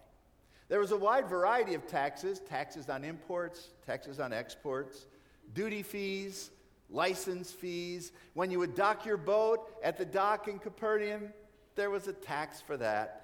There 0.68 0.78
was 0.78 0.90
a 0.90 0.96
wide 0.96 1.28
variety 1.28 1.72
of 1.72 1.86
taxes 1.86 2.40
taxes 2.40 2.90
on 2.90 3.02
imports, 3.02 3.70
taxes 3.86 4.20
on 4.20 4.32
exports, 4.32 5.06
duty 5.54 5.82
fees, 5.82 6.50
license 6.90 7.50
fees. 7.50 8.12
When 8.34 8.50
you 8.50 8.58
would 8.58 8.74
dock 8.74 9.06
your 9.06 9.16
boat 9.16 9.70
at 9.82 9.96
the 9.96 10.04
dock 10.04 10.48
in 10.48 10.58
Capernaum, 10.58 11.32
there 11.76 11.88
was 11.88 12.08
a 12.08 12.12
tax 12.12 12.60
for 12.60 12.76
that. 12.76 13.22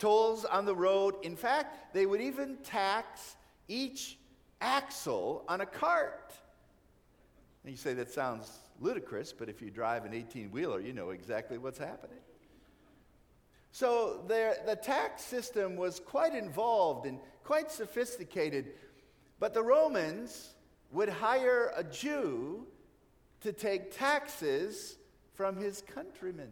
Tolls 0.00 0.44
on 0.44 0.64
the 0.64 0.74
road. 0.74 1.14
In 1.22 1.36
fact, 1.36 1.94
they 1.94 2.06
would 2.06 2.20
even 2.20 2.56
tax 2.64 3.36
each 3.68 4.18
axle 4.62 5.44
on 5.48 5.60
a 5.60 5.66
cart. 5.66 6.32
And 7.64 7.70
you 7.70 7.76
say 7.76 7.92
that 7.94 8.10
sounds 8.10 8.50
ludicrous, 8.80 9.32
but 9.32 9.48
if 9.48 9.60
you 9.60 9.70
drive 9.70 10.04
an 10.04 10.14
18 10.14 10.50
wheeler, 10.50 10.80
you 10.80 10.92
know 10.92 11.10
exactly 11.10 11.58
what's 11.58 11.78
happening. 11.78 12.18
So 13.72 14.22
there, 14.28 14.56
the 14.66 14.76
tax 14.76 15.22
system 15.22 15.76
was 15.76 16.00
quite 16.00 16.34
involved 16.34 17.06
and 17.06 17.18
quite 17.44 17.70
sophisticated. 17.70 18.72
But 19.40 19.54
the 19.54 19.62
Romans 19.62 20.54
would 20.92 21.08
hire 21.08 21.72
a 21.74 21.82
Jew 21.82 22.66
to 23.40 23.52
take 23.52 23.96
taxes 23.96 24.96
from 25.34 25.56
his 25.56 25.82
countrymen. 25.94 26.50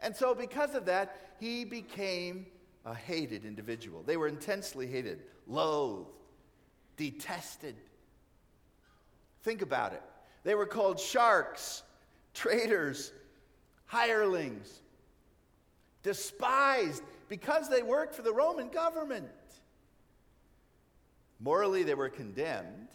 And 0.00 0.14
so, 0.14 0.34
because 0.34 0.74
of 0.74 0.84
that, 0.86 1.34
he 1.40 1.64
became 1.64 2.46
a 2.84 2.94
hated 2.94 3.44
individual. 3.44 4.02
They 4.02 4.16
were 4.16 4.28
intensely 4.28 4.86
hated, 4.86 5.22
loathed, 5.46 6.10
detested. 6.98 7.76
Think 9.42 9.62
about 9.62 9.94
it. 9.94 10.02
They 10.44 10.54
were 10.54 10.66
called 10.66 11.00
sharks, 11.00 11.82
traitors, 12.34 13.12
hirelings, 13.86 14.80
despised 16.02 17.02
because 17.30 17.70
they 17.70 17.82
worked 17.82 18.14
for 18.14 18.22
the 18.22 18.32
Roman 18.32 18.68
government. 18.68 19.26
Morally, 21.40 21.82
they 21.84 21.94
were 21.94 22.08
condemned. 22.08 22.88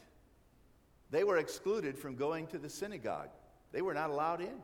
They 1.09 1.23
were 1.23 1.37
excluded 1.37 1.97
from 1.97 2.15
going 2.15 2.47
to 2.47 2.59
the 2.59 2.69
synagogue, 2.69 3.29
they 3.71 3.81
were 3.81 3.93
not 3.93 4.09
allowed 4.09 4.41
in. 4.41 4.55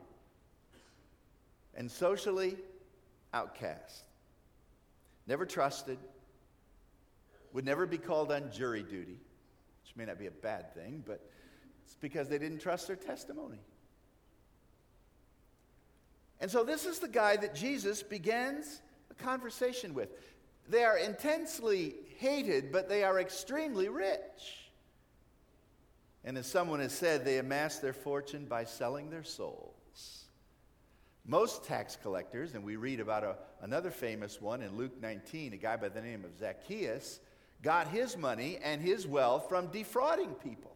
And 1.74 1.90
socially, 1.90 2.56
outcast. 3.32 4.04
Never 5.26 5.46
trusted, 5.46 5.98
would 7.52 7.64
never 7.64 7.86
be 7.86 7.98
called 7.98 8.32
on 8.32 8.50
jury 8.50 8.82
duty, 8.82 9.18
which 9.90 9.96
may 9.96 10.04
not 10.04 10.18
be 10.18 10.26
a 10.26 10.30
bad 10.30 10.72
thing, 10.74 11.02
but 11.04 11.20
it's 11.84 11.96
because 11.96 12.28
they 12.28 12.38
didn't 12.38 12.60
trust 12.60 12.86
their 12.86 12.96
testimony. 12.96 13.58
And 16.40 16.50
so, 16.50 16.62
this 16.62 16.86
is 16.86 17.00
the 17.00 17.08
guy 17.08 17.36
that 17.36 17.54
Jesus 17.54 18.02
begins 18.02 18.82
a 19.10 19.14
conversation 19.14 19.92
with. 19.92 20.10
They 20.68 20.84
are 20.84 20.96
intensely 20.96 21.94
hated, 22.18 22.70
but 22.70 22.88
they 22.88 23.02
are 23.02 23.18
extremely 23.18 23.88
rich. 23.88 24.70
And 26.24 26.38
as 26.38 26.46
someone 26.46 26.80
has 26.80 26.92
said, 26.92 27.24
they 27.24 27.38
amass 27.38 27.78
their 27.78 27.92
fortune 27.92 28.44
by 28.44 28.64
selling 28.64 29.10
their 29.10 29.24
souls. 29.24 30.26
Most 31.26 31.64
tax 31.64 31.96
collectors, 32.00 32.54
and 32.54 32.62
we 32.62 32.76
read 32.76 33.00
about 33.00 33.24
a, 33.24 33.36
another 33.62 33.90
famous 33.90 34.40
one 34.40 34.62
in 34.62 34.76
Luke 34.76 35.00
19, 35.00 35.52
a 35.52 35.56
guy 35.56 35.76
by 35.76 35.88
the 35.88 36.00
name 36.00 36.24
of 36.24 36.38
Zacchaeus, 36.38 37.20
got 37.62 37.88
his 37.88 38.16
money 38.16 38.58
and 38.62 38.80
his 38.80 39.06
wealth 39.06 39.48
from 39.48 39.66
defrauding 39.68 40.34
people. 40.34 40.70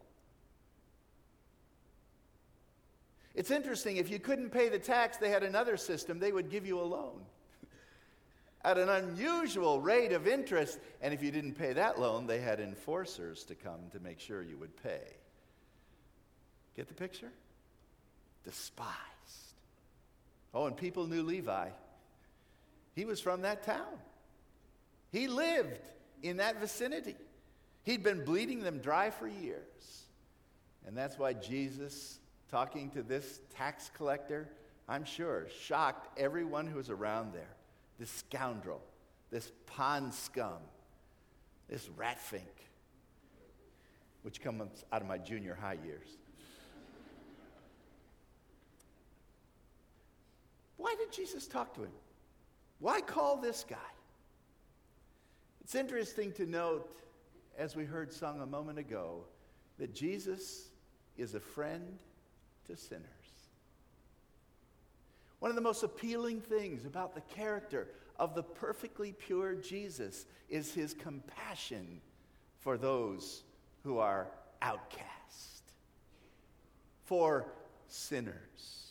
It's 3.33 3.51
interesting, 3.51 3.97
if 3.97 4.09
you 4.09 4.17
couldn't 4.17 4.51
pay 4.51 4.69
the 4.69 4.79
tax, 4.79 5.17
they 5.17 5.29
had 5.29 5.43
another 5.43 5.75
system. 5.75 6.19
They 6.19 6.31
would 6.31 6.49
give 6.49 6.65
you 6.65 6.79
a 6.79 6.83
loan 6.83 7.21
at 8.63 8.77
an 8.77 8.87
unusual 8.87 9.81
rate 9.81 10.13
of 10.13 10.25
interest. 10.25 10.79
And 11.01 11.13
if 11.13 11.21
you 11.21 11.31
didn't 11.31 11.55
pay 11.55 11.73
that 11.73 11.99
loan, 11.99 12.27
they 12.27 12.39
had 12.39 12.61
enforcers 12.61 13.43
to 13.45 13.55
come 13.55 13.89
to 13.91 13.99
make 13.99 14.21
sure 14.21 14.41
you 14.41 14.57
would 14.57 14.81
pay. 14.81 15.01
Get 16.77 16.87
the 16.87 16.93
picture? 16.93 17.31
Despised. 18.45 18.91
Oh, 20.53 20.67
and 20.67 20.77
people 20.77 21.05
knew 21.05 21.23
Levi. 21.23 21.69
He 22.95 23.03
was 23.03 23.19
from 23.19 23.41
that 23.41 23.63
town, 23.63 23.99
he 25.11 25.27
lived 25.27 25.81
in 26.25 26.37
that 26.37 26.59
vicinity. 26.59 27.15
He'd 27.83 28.03
been 28.03 28.25
bleeding 28.25 28.61
them 28.61 28.79
dry 28.79 29.11
for 29.11 29.27
years. 29.27 30.03
And 30.87 30.97
that's 30.97 31.19
why 31.19 31.33
Jesus 31.33 32.19
talking 32.49 32.89
to 32.91 33.03
this 33.03 33.41
tax 33.55 33.91
collector, 33.95 34.49
I'm 34.89 35.05
sure, 35.05 35.47
shocked 35.61 36.19
everyone 36.19 36.67
who 36.67 36.77
was 36.77 36.89
around 36.89 37.33
there. 37.33 37.55
This 37.99 38.09
scoundrel, 38.09 38.81
this 39.29 39.51
pond 39.67 40.13
scum, 40.13 40.59
this 41.69 41.89
rat 41.95 42.19
fink, 42.19 42.43
which 44.23 44.41
comes 44.41 44.83
out 44.91 45.01
of 45.01 45.07
my 45.07 45.17
junior 45.17 45.55
high 45.59 45.77
years. 45.85 46.07
Why 50.77 50.95
did 50.97 51.11
Jesus 51.11 51.47
talk 51.47 51.73
to 51.75 51.81
him? 51.81 51.91
Why 52.79 53.01
call 53.01 53.37
this 53.37 53.65
guy? 53.67 53.77
It's 55.65 55.73
interesting 55.73 56.31
to 56.33 56.45
note, 56.45 56.87
as 57.57 57.75
we 57.75 57.85
heard 57.85 58.13
sung 58.13 58.39
a 58.39 58.45
moment 58.45 58.77
ago, 58.77 59.23
that 59.79 59.95
Jesus 59.95 60.69
is 61.17 61.33
a 61.33 61.39
friend 61.39 61.97
to 62.67 62.77
sinners. 62.77 63.07
One 65.39 65.49
of 65.49 65.55
the 65.55 65.63
most 65.63 65.81
appealing 65.81 66.41
things 66.41 66.85
about 66.85 67.15
the 67.15 67.21
character 67.21 67.87
of 68.19 68.35
the 68.35 68.43
perfectly 68.43 69.13
pure 69.13 69.55
Jesus 69.55 70.27
is 70.49 70.71
his 70.71 70.93
compassion 70.93 71.99
for 72.59 72.77
those 72.77 73.41
who 73.83 73.97
are 73.97 74.27
outcast, 74.61 75.71
for 77.05 77.47
sinners. 77.87 78.84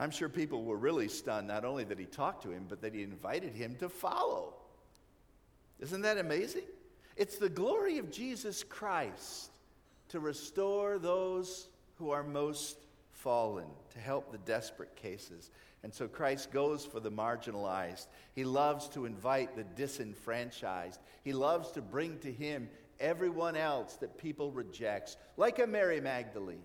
I'm 0.00 0.10
sure 0.10 0.30
people 0.30 0.64
were 0.64 0.78
really 0.78 1.08
stunned 1.08 1.46
not 1.46 1.66
only 1.66 1.84
that 1.84 1.98
he 1.98 2.06
talked 2.06 2.42
to 2.44 2.50
him, 2.50 2.64
but 2.66 2.80
that 2.80 2.94
he 2.94 3.02
invited 3.02 3.54
him 3.54 3.76
to 3.80 3.90
follow. 3.90 4.54
Isn't 5.78 6.00
that 6.02 6.16
amazing? 6.16 6.64
It's 7.18 7.36
the 7.36 7.50
glory 7.50 7.98
of 7.98 8.10
Jesus 8.10 8.64
Christ 8.64 9.50
to 10.08 10.18
restore 10.18 10.98
those 10.98 11.68
who 11.96 12.12
are 12.12 12.22
most 12.22 12.78
fallen, 13.12 13.66
to 13.90 13.98
help 13.98 14.32
the 14.32 14.38
desperate 14.38 14.96
cases. 14.96 15.50
And 15.82 15.92
so 15.92 16.08
Christ 16.08 16.50
goes 16.50 16.86
for 16.86 17.00
the 17.00 17.12
marginalized. 17.12 18.06
He 18.34 18.44
loves 18.44 18.88
to 18.90 19.04
invite 19.04 19.54
the 19.54 19.64
disenfranchised. 19.64 20.98
He 21.24 21.34
loves 21.34 21.72
to 21.72 21.82
bring 21.82 22.18
to 22.20 22.32
him 22.32 22.70
everyone 23.00 23.54
else 23.54 23.96
that 23.96 24.16
people 24.16 24.50
reject, 24.50 25.18
like 25.36 25.58
a 25.58 25.66
Mary 25.66 26.00
Magdalene 26.00 26.62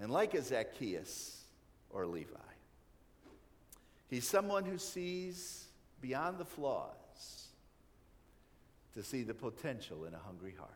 and 0.00 0.12
like 0.12 0.34
a 0.34 0.42
Zacchaeus 0.42 1.37
or 1.90 2.06
Levi. 2.06 2.36
He's 4.08 4.26
someone 4.26 4.64
who 4.64 4.78
sees 4.78 5.66
beyond 6.00 6.38
the 6.38 6.44
flaws 6.44 7.48
to 8.94 9.02
see 9.02 9.22
the 9.22 9.34
potential 9.34 10.04
in 10.04 10.14
a 10.14 10.18
hungry 10.18 10.54
heart. 10.58 10.70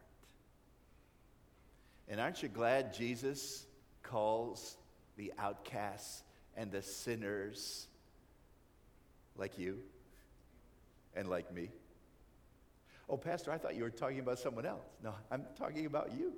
And 2.09 2.21
aren't 2.21 2.43
you 2.43 2.49
glad 2.49 2.93
Jesus 2.93 3.65
calls 4.03 4.77
the 5.17 5.33
outcasts 5.39 6.23
and 6.57 6.71
the 6.71 6.83
sinners 6.83 7.87
like 9.37 9.59
you 9.59 9.79
and 11.15 11.29
like 11.29 11.53
me? 11.55 11.71
Oh, 13.09 13.17
Pastor, 13.17 13.51
I 13.51 13.59
thought 13.59 13.75
you 13.75 13.83
were 13.83 13.91
talking 13.91 14.21
about 14.21 14.39
someone 14.39 14.67
else. 14.67 14.87
No, 15.03 15.15
I'm 15.31 15.45
talking 15.59 15.87
about 15.87 16.13
you. 16.17 16.33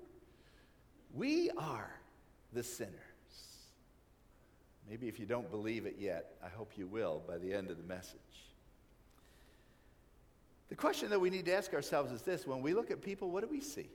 We 1.12 1.50
are 1.56 1.90
the 2.52 2.62
sinners. 2.62 2.94
Maybe 4.88 5.08
if 5.08 5.18
you 5.18 5.26
don't 5.26 5.50
believe 5.50 5.86
it 5.86 5.96
yet, 5.98 6.34
I 6.44 6.48
hope 6.48 6.72
you 6.76 6.86
will 6.86 7.22
by 7.26 7.38
the 7.38 7.52
end 7.52 7.70
of 7.70 7.78
the 7.78 7.82
message. 7.84 8.18
The 10.68 10.74
question 10.74 11.10
that 11.10 11.20
we 11.20 11.30
need 11.30 11.46
to 11.46 11.54
ask 11.54 11.72
ourselves 11.72 12.12
is 12.12 12.22
this 12.22 12.46
when 12.46 12.60
we 12.60 12.74
look 12.74 12.90
at 12.90 13.02
people, 13.02 13.30
what 13.30 13.42
do 13.42 13.48
we 13.48 13.60
see? 13.60 13.88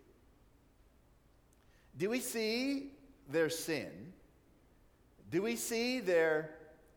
Do 1.98 2.10
we 2.10 2.20
see 2.20 2.92
their 3.30 3.50
sin? 3.50 4.14
Do 5.32 5.42
we 5.42 5.56
see 5.56 6.00
their 6.00 6.52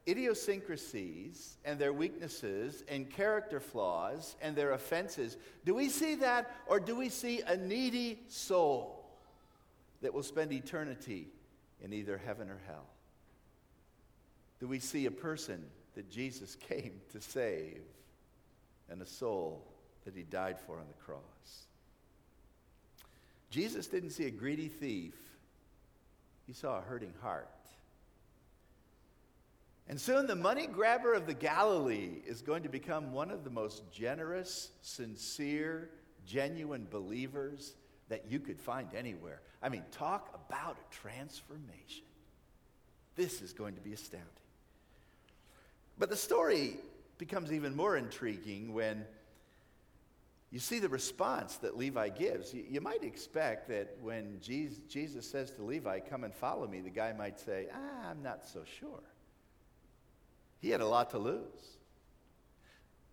idiosyncrasies 0.08 1.56
and 1.64 1.78
their 1.78 1.92
weaknesses 1.92 2.82
and 2.88 3.10
character 3.10 3.60
flaws 3.60 4.36
and 4.40 4.56
their 4.56 4.72
offenses? 4.72 5.36
Do 5.64 5.74
we 5.74 5.88
see 5.88 6.14
that, 6.16 6.50
or 6.66 6.80
do 6.80 6.96
we 6.96 7.08
see 7.08 7.40
a 7.40 7.56
needy 7.56 8.20
soul 8.28 9.04
that 10.00 10.12
will 10.12 10.22
spend 10.22 10.52
eternity 10.52 11.28
in 11.82 11.92
either 11.92 12.18
heaven 12.18 12.48
or 12.48 12.58
hell? 12.66 12.86
Do 14.62 14.68
we 14.68 14.78
see 14.78 15.06
a 15.06 15.10
person 15.10 15.60
that 15.96 16.08
Jesus 16.08 16.54
came 16.54 17.00
to 17.10 17.20
save 17.20 17.82
and 18.88 19.02
a 19.02 19.04
soul 19.04 19.66
that 20.04 20.14
he 20.14 20.22
died 20.22 20.56
for 20.56 20.78
on 20.78 20.86
the 20.86 21.04
cross? 21.04 21.66
Jesus 23.50 23.88
didn't 23.88 24.10
see 24.10 24.26
a 24.26 24.30
greedy 24.30 24.68
thief, 24.68 25.16
he 26.46 26.52
saw 26.52 26.78
a 26.78 26.80
hurting 26.80 27.12
heart. 27.20 27.48
And 29.88 30.00
soon 30.00 30.28
the 30.28 30.36
money 30.36 30.68
grabber 30.68 31.12
of 31.12 31.26
the 31.26 31.34
Galilee 31.34 32.22
is 32.24 32.40
going 32.40 32.62
to 32.62 32.68
become 32.68 33.12
one 33.12 33.32
of 33.32 33.42
the 33.42 33.50
most 33.50 33.90
generous, 33.90 34.70
sincere, 34.80 35.90
genuine 36.24 36.86
believers 36.88 37.74
that 38.10 38.26
you 38.30 38.38
could 38.38 38.60
find 38.60 38.94
anywhere. 38.94 39.40
I 39.60 39.70
mean, 39.70 39.82
talk 39.90 40.40
about 40.46 40.76
a 40.76 40.94
transformation. 40.94 42.04
This 43.16 43.42
is 43.42 43.52
going 43.52 43.74
to 43.74 43.80
be 43.80 43.92
astounding. 43.92 44.41
But 46.02 46.10
the 46.10 46.16
story 46.16 46.78
becomes 47.16 47.52
even 47.52 47.76
more 47.76 47.96
intriguing 47.96 48.74
when 48.74 49.04
you 50.50 50.58
see 50.58 50.80
the 50.80 50.88
response 50.88 51.58
that 51.58 51.76
Levi 51.76 52.08
gives. 52.08 52.52
You, 52.52 52.64
you 52.68 52.80
might 52.80 53.04
expect 53.04 53.68
that 53.68 53.98
when 54.00 54.40
Jesus, 54.40 54.80
Jesus 54.88 55.30
says 55.30 55.52
to 55.52 55.62
Levi, 55.62 56.00
Come 56.00 56.24
and 56.24 56.34
follow 56.34 56.66
me, 56.66 56.80
the 56.80 56.90
guy 56.90 57.12
might 57.12 57.38
say, 57.38 57.68
ah, 57.72 58.10
I'm 58.10 58.20
not 58.20 58.44
so 58.44 58.64
sure. 58.80 59.04
He 60.58 60.70
had 60.70 60.80
a 60.80 60.86
lot 60.88 61.10
to 61.10 61.18
lose. 61.18 61.78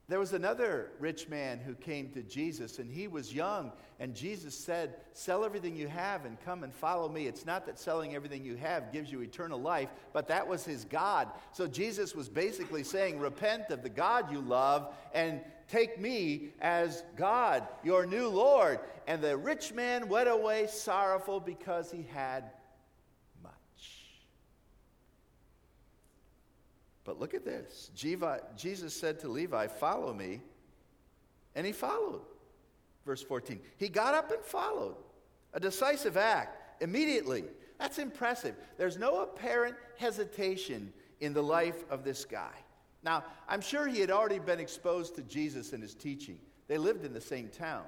There 0.10 0.20
was 0.20 0.34
another 0.34 0.90
rich 0.98 1.30
man 1.30 1.60
who 1.60 1.76
came 1.76 2.10
to 2.10 2.24
Jesus, 2.24 2.80
and 2.80 2.92
he 2.92 3.08
was 3.08 3.32
young. 3.32 3.72
And 4.00 4.16
Jesus 4.16 4.56
said, 4.56 4.96
Sell 5.14 5.46
everything 5.46 5.76
you 5.76 5.88
have 5.88 6.26
and 6.26 6.42
come 6.44 6.64
and 6.64 6.74
follow 6.74 7.08
me. 7.08 7.28
It's 7.28 7.46
not 7.46 7.68
that 7.68 7.78
selling 7.78 8.16
everything 8.16 8.44
you 8.44 8.56
have 8.56 8.92
gives 8.92 9.12
you 9.12 9.22
eternal 9.22 9.62
life, 9.62 9.90
but 10.12 10.28
that 10.30 10.48
was 10.48 10.66
his 10.66 10.84
God. 10.84 11.28
So 11.52 11.68
Jesus 11.68 12.16
was 12.16 12.28
basically 12.28 12.84
saying, 12.84 13.20
Repent 13.20 13.70
of 13.70 13.84
the 13.84 13.90
God 13.90 14.32
you 14.32 14.42
love 14.42 14.96
and 15.14 15.42
take 15.68 16.02
me 16.02 16.54
as 16.60 17.04
God, 17.16 17.68
your 17.84 18.08
new 18.08 18.30
Lord. 18.30 18.80
And 19.06 19.22
the 19.22 19.38
rich 19.38 19.74
man 19.74 20.10
went 20.10 20.28
away 20.28 20.66
sorrowful 20.66 21.40
because 21.40 21.92
he 21.92 22.08
had 22.12 22.46
But 27.10 27.20
look 27.20 27.34
at 27.34 27.44
this. 27.44 27.90
Jesus 27.96 28.94
said 28.94 29.18
to 29.22 29.28
Levi, 29.28 29.66
Follow 29.66 30.14
me. 30.14 30.42
And 31.56 31.66
he 31.66 31.72
followed. 31.72 32.22
Verse 33.04 33.24
14. 33.24 33.60
He 33.78 33.90
got 33.90 34.14
up 34.14 34.30
and 34.30 34.44
followed. 34.44 34.96
A 35.56 35.60
decisive 35.60 36.18
act 36.18 36.84
immediately. 36.84 37.46
That's 37.80 37.98
impressive. 37.98 38.54
There's 38.78 39.00
no 39.00 39.24
apparent 39.24 39.76
hesitation 39.98 40.94
in 41.20 41.34
the 41.34 41.42
life 41.42 41.84
of 41.90 42.04
this 42.04 42.26
guy. 42.26 42.54
Now, 43.02 43.24
I'm 43.48 43.62
sure 43.62 43.88
he 43.88 44.02
had 44.02 44.12
already 44.12 44.38
been 44.38 44.60
exposed 44.60 45.16
to 45.16 45.24
Jesus 45.24 45.74
and 45.74 45.82
his 45.82 45.96
teaching. 45.96 46.38
They 46.68 46.78
lived 46.78 47.06
in 47.06 47.12
the 47.12 47.20
same 47.20 47.48
town. 47.48 47.86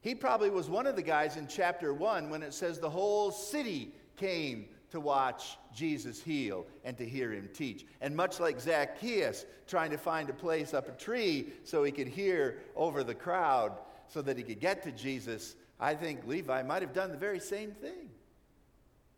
He 0.00 0.14
probably 0.14 0.50
was 0.50 0.70
one 0.70 0.86
of 0.86 0.94
the 0.94 1.02
guys 1.02 1.36
in 1.36 1.48
chapter 1.48 1.92
1 1.92 2.30
when 2.30 2.44
it 2.44 2.54
says 2.54 2.78
the 2.78 2.88
whole 2.88 3.32
city 3.32 3.90
came 4.16 4.66
to 4.90 5.00
watch 5.00 5.58
Jesus 5.74 6.22
heal 6.22 6.66
and 6.84 6.96
to 6.98 7.06
hear 7.06 7.32
him 7.32 7.48
teach. 7.52 7.86
And 8.00 8.14
much 8.14 8.40
like 8.40 8.60
Zacchaeus 8.60 9.44
trying 9.66 9.90
to 9.90 9.98
find 9.98 10.30
a 10.30 10.34
place 10.34 10.74
up 10.74 10.88
a 10.88 10.92
tree 10.92 11.52
so 11.64 11.82
he 11.82 11.92
could 11.92 12.08
hear 12.08 12.62
over 12.74 13.02
the 13.02 13.14
crowd 13.14 13.72
so 14.08 14.22
that 14.22 14.36
he 14.36 14.42
could 14.42 14.60
get 14.60 14.82
to 14.84 14.92
Jesus, 14.92 15.56
I 15.80 15.94
think 15.94 16.26
Levi 16.26 16.62
might 16.62 16.82
have 16.82 16.92
done 16.92 17.10
the 17.10 17.18
very 17.18 17.40
same 17.40 17.72
thing. 17.72 18.10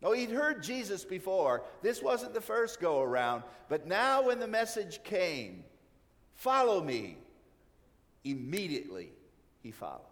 Oh, 0.03 0.13
he'd 0.13 0.31
heard 0.31 0.63
Jesus 0.63 1.05
before. 1.05 1.65
This 1.83 2.03
wasn't 2.03 2.33
the 2.33 2.41
first 2.41 2.81
go 2.81 3.01
around. 3.01 3.43
But 3.69 3.87
now, 3.87 4.23
when 4.23 4.39
the 4.39 4.47
message 4.47 5.03
came, 5.03 5.65
follow 6.35 6.83
me, 6.83 7.19
immediately 8.25 9.11
he 9.61 9.73
followed. 9.73 10.03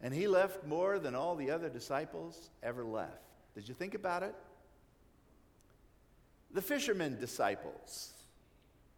And 0.00 0.14
he 0.14 0.26
left 0.26 0.66
more 0.66 0.98
than 0.98 1.14
all 1.14 1.36
the 1.36 1.50
other 1.50 1.68
disciples 1.68 2.50
ever 2.62 2.84
left. 2.84 3.29
Did 3.60 3.68
you 3.68 3.74
think 3.74 3.92
about 3.92 4.22
it? 4.22 4.34
The 6.54 6.62
fishermen 6.62 7.18
disciples, 7.20 8.10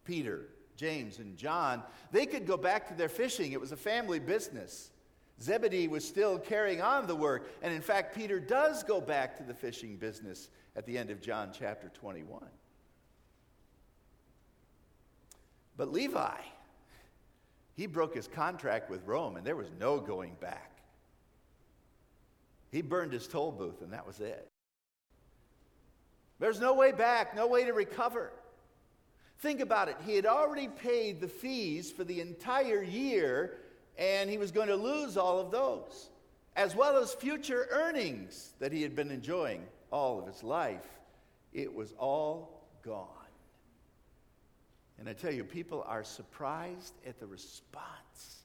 Peter, 0.05 0.47
James, 0.77 1.19
and 1.19 1.35
John, 1.35 1.83
they 2.13 2.25
could 2.25 2.47
go 2.47 2.55
back 2.55 2.87
to 2.87 2.93
their 2.93 3.09
fishing. 3.09 3.51
It 3.51 3.59
was 3.59 3.73
a 3.73 3.77
family 3.77 4.19
business. 4.19 4.91
Zebedee 5.41 5.89
was 5.89 6.07
still 6.07 6.39
carrying 6.39 6.81
on 6.81 7.07
the 7.07 7.15
work. 7.15 7.51
And 7.61 7.73
in 7.73 7.81
fact, 7.81 8.15
Peter 8.15 8.39
does 8.39 8.83
go 8.83 9.01
back 9.01 9.35
to 9.35 9.43
the 9.43 9.53
fishing 9.53 9.97
business 9.97 10.47
at 10.77 10.85
the 10.85 10.97
end 10.97 11.09
of 11.09 11.21
John 11.21 11.51
chapter 11.53 11.89
21. 11.89 12.45
But 15.75 15.91
Levi, 15.91 16.37
he 17.75 17.85
broke 17.85 18.15
his 18.15 18.29
contract 18.29 18.89
with 18.89 19.05
Rome, 19.05 19.35
and 19.35 19.45
there 19.45 19.57
was 19.57 19.71
no 19.77 19.99
going 19.99 20.37
back. 20.39 20.71
He 22.71 22.81
burned 22.81 23.11
his 23.11 23.27
toll 23.27 23.51
booth, 23.51 23.81
and 23.81 23.91
that 23.91 24.07
was 24.07 24.21
it. 24.21 24.49
There's 26.43 26.59
no 26.59 26.73
way 26.73 26.91
back, 26.91 27.37
no 27.37 27.47
way 27.47 27.63
to 27.63 27.71
recover. 27.71 28.29
Think 29.39 29.61
about 29.61 29.87
it. 29.87 29.95
He 30.05 30.17
had 30.17 30.25
already 30.25 30.67
paid 30.67 31.21
the 31.21 31.27
fees 31.29 31.89
for 31.89 32.03
the 32.03 32.19
entire 32.19 32.83
year, 32.83 33.59
and 33.97 34.29
he 34.29 34.37
was 34.37 34.51
going 34.51 34.67
to 34.67 34.75
lose 34.75 35.15
all 35.15 35.39
of 35.39 35.51
those, 35.51 36.09
as 36.57 36.75
well 36.75 36.97
as 36.97 37.13
future 37.13 37.69
earnings 37.71 38.55
that 38.59 38.73
he 38.73 38.81
had 38.81 38.93
been 38.93 39.09
enjoying 39.09 39.63
all 39.89 40.19
of 40.19 40.27
his 40.27 40.43
life. 40.43 40.85
It 41.53 41.73
was 41.73 41.93
all 41.97 42.67
gone. 42.83 43.07
And 44.99 45.07
I 45.07 45.13
tell 45.13 45.33
you, 45.33 45.45
people 45.45 45.85
are 45.87 46.03
surprised 46.03 46.95
at 47.07 47.21
the 47.21 47.25
response 47.25 48.43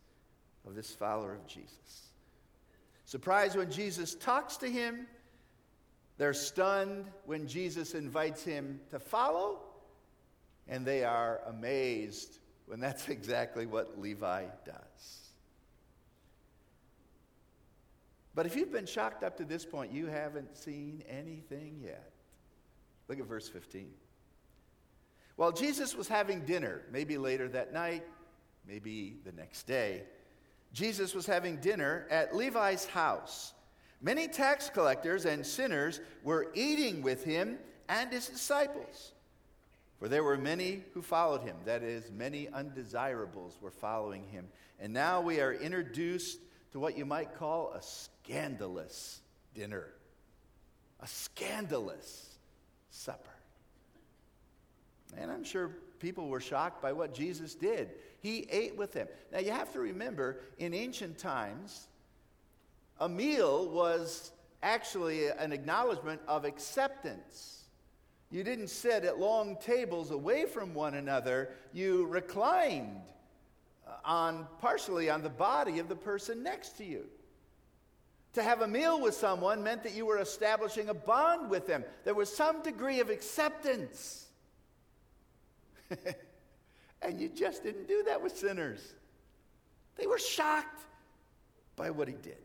of 0.64 0.76
this 0.76 0.92
follower 0.92 1.34
of 1.34 1.44
Jesus. 1.48 2.12
Surprised 3.06 3.56
when 3.56 3.72
Jesus 3.72 4.14
talks 4.14 4.56
to 4.58 4.70
him. 4.70 5.08
They're 6.18 6.34
stunned 6.34 7.06
when 7.24 7.46
Jesus 7.46 7.94
invites 7.94 8.42
him 8.42 8.80
to 8.90 8.98
follow. 8.98 9.60
And 10.66 10.84
they 10.84 11.04
are 11.04 11.40
amazed 11.46 12.38
when 12.66 12.80
that's 12.80 13.08
exactly 13.08 13.64
what 13.66 13.98
Levi 13.98 14.44
does. 14.66 15.18
But 18.34 18.46
if 18.46 18.54
you've 18.54 18.70
been 18.70 18.86
shocked 18.86 19.24
up 19.24 19.36
to 19.38 19.44
this 19.44 19.64
point, 19.64 19.90
you 19.90 20.06
haven't 20.06 20.56
seen 20.56 21.02
anything 21.08 21.80
yet. 21.82 22.12
Look 23.08 23.18
at 23.18 23.26
verse 23.26 23.48
15. 23.48 23.88
While 25.36 25.52
Jesus 25.52 25.96
was 25.96 26.08
having 26.08 26.44
dinner, 26.44 26.82
maybe 26.92 27.16
later 27.16 27.48
that 27.48 27.72
night, 27.72 28.04
maybe 28.66 29.16
the 29.24 29.32
next 29.32 29.66
day, 29.66 30.02
Jesus 30.72 31.14
was 31.14 31.26
having 31.26 31.56
dinner 31.56 32.06
at 32.10 32.34
Levi's 32.34 32.84
house. 32.84 33.54
Many 34.00 34.28
tax 34.28 34.70
collectors 34.70 35.24
and 35.24 35.44
sinners 35.44 36.00
were 36.22 36.52
eating 36.54 37.02
with 37.02 37.24
him 37.24 37.58
and 37.88 38.12
his 38.12 38.28
disciples. 38.28 39.12
For 39.98 40.08
there 40.08 40.22
were 40.22 40.36
many 40.36 40.84
who 40.94 41.02
followed 41.02 41.42
him. 41.42 41.56
That 41.64 41.82
is, 41.82 42.10
many 42.12 42.48
undesirables 42.48 43.58
were 43.60 43.72
following 43.72 44.24
him. 44.28 44.46
And 44.78 44.92
now 44.92 45.20
we 45.20 45.40
are 45.40 45.52
introduced 45.52 46.38
to 46.72 46.78
what 46.78 46.96
you 46.96 47.04
might 47.04 47.34
call 47.34 47.72
a 47.72 47.82
scandalous 47.82 49.20
dinner, 49.54 49.88
a 51.00 51.06
scandalous 51.08 52.38
supper. 52.90 53.30
And 55.16 55.30
I'm 55.30 55.42
sure 55.42 55.70
people 55.98 56.28
were 56.28 56.40
shocked 56.40 56.80
by 56.80 56.92
what 56.92 57.12
Jesus 57.12 57.56
did. 57.56 57.90
He 58.20 58.46
ate 58.50 58.76
with 58.76 58.92
them. 58.92 59.08
Now, 59.32 59.38
you 59.38 59.50
have 59.50 59.72
to 59.72 59.80
remember, 59.80 60.40
in 60.58 60.74
ancient 60.74 61.18
times, 61.18 61.88
a 63.00 63.08
meal 63.08 63.68
was 63.68 64.32
actually 64.62 65.28
an 65.28 65.52
acknowledgement 65.52 66.20
of 66.26 66.44
acceptance. 66.44 67.64
You 68.30 68.44
didn't 68.44 68.68
sit 68.68 69.04
at 69.04 69.18
long 69.18 69.56
tables 69.56 70.10
away 70.10 70.44
from 70.44 70.74
one 70.74 70.94
another, 70.94 71.50
you 71.72 72.06
reclined 72.06 73.00
uh, 73.86 73.92
on 74.04 74.46
partially 74.60 75.08
on 75.08 75.22
the 75.22 75.30
body 75.30 75.78
of 75.78 75.88
the 75.88 75.96
person 75.96 76.42
next 76.42 76.76
to 76.78 76.84
you. 76.84 77.04
To 78.34 78.42
have 78.42 78.60
a 78.60 78.68
meal 78.68 79.00
with 79.00 79.14
someone 79.14 79.62
meant 79.62 79.82
that 79.84 79.94
you 79.94 80.04
were 80.04 80.18
establishing 80.18 80.90
a 80.90 80.94
bond 80.94 81.48
with 81.48 81.66
them. 81.66 81.84
There 82.04 82.14
was 82.14 82.34
some 82.34 82.62
degree 82.62 83.00
of 83.00 83.08
acceptance. 83.08 84.26
and 87.02 87.18
you 87.18 87.30
just 87.30 87.62
didn't 87.62 87.88
do 87.88 88.02
that 88.04 88.22
with 88.22 88.36
sinners. 88.36 88.80
They 89.96 90.06
were 90.06 90.18
shocked 90.18 90.82
by 91.74 91.90
what 91.90 92.08
he 92.08 92.14
did. 92.14 92.36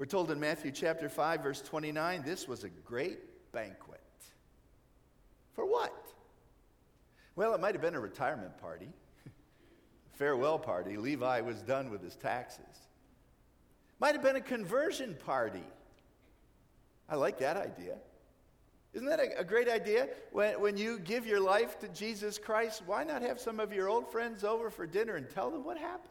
We're 0.00 0.06
told 0.06 0.30
in 0.30 0.40
Matthew 0.40 0.70
chapter 0.70 1.10
5, 1.10 1.42
verse 1.42 1.60
29, 1.60 2.22
this 2.24 2.48
was 2.48 2.64
a 2.64 2.70
great 2.70 3.52
banquet. 3.52 4.00
For 5.52 5.66
what? 5.66 5.94
Well, 7.36 7.52
it 7.52 7.60
might 7.60 7.74
have 7.74 7.82
been 7.82 7.94
a 7.94 8.00
retirement 8.00 8.56
party, 8.56 8.88
farewell 10.14 10.58
party. 10.58 10.96
Levi 10.96 11.42
was 11.42 11.60
done 11.60 11.90
with 11.90 12.02
his 12.02 12.16
taxes. 12.16 12.64
Might 14.00 14.14
have 14.14 14.22
been 14.22 14.36
a 14.36 14.40
conversion 14.40 15.18
party. 15.26 15.66
I 17.06 17.16
like 17.16 17.38
that 17.40 17.58
idea. 17.58 17.96
Isn't 18.94 19.06
that 19.06 19.20
a, 19.20 19.40
a, 19.40 19.44
great 19.44 19.68
idea? 19.68 20.08
When, 20.32 20.58
when 20.62 20.76
you 20.78 20.98
give 20.98 21.26
your 21.26 21.40
life 21.40 21.78
to 21.80 21.88
Jesus 21.88 22.38
Christ, 22.38 22.84
why 22.86 23.04
not 23.04 23.20
have 23.20 23.38
some 23.38 23.60
of 23.60 23.70
your 23.70 23.90
old 23.90 24.10
friends 24.10 24.44
over 24.44 24.70
for 24.70 24.86
dinner 24.86 25.16
and 25.16 25.28
tell 25.28 25.50
them 25.50 25.62
what 25.62 25.76
happened? 25.76 26.08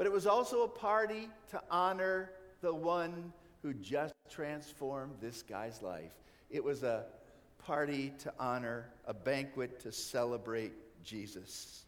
But 0.00 0.06
it 0.06 0.12
was 0.14 0.26
also 0.26 0.62
a 0.62 0.68
party 0.68 1.28
to 1.50 1.60
honor 1.70 2.30
the 2.62 2.74
one 2.74 3.34
who 3.60 3.74
just 3.74 4.14
transformed 4.30 5.12
this 5.20 5.42
guy's 5.42 5.82
life. 5.82 6.12
It 6.48 6.64
was 6.64 6.84
a 6.84 7.04
party 7.58 8.14
to 8.20 8.32
honor, 8.38 8.86
a 9.04 9.12
banquet 9.12 9.78
to 9.80 9.92
celebrate 9.92 10.72
Jesus. 11.04 11.84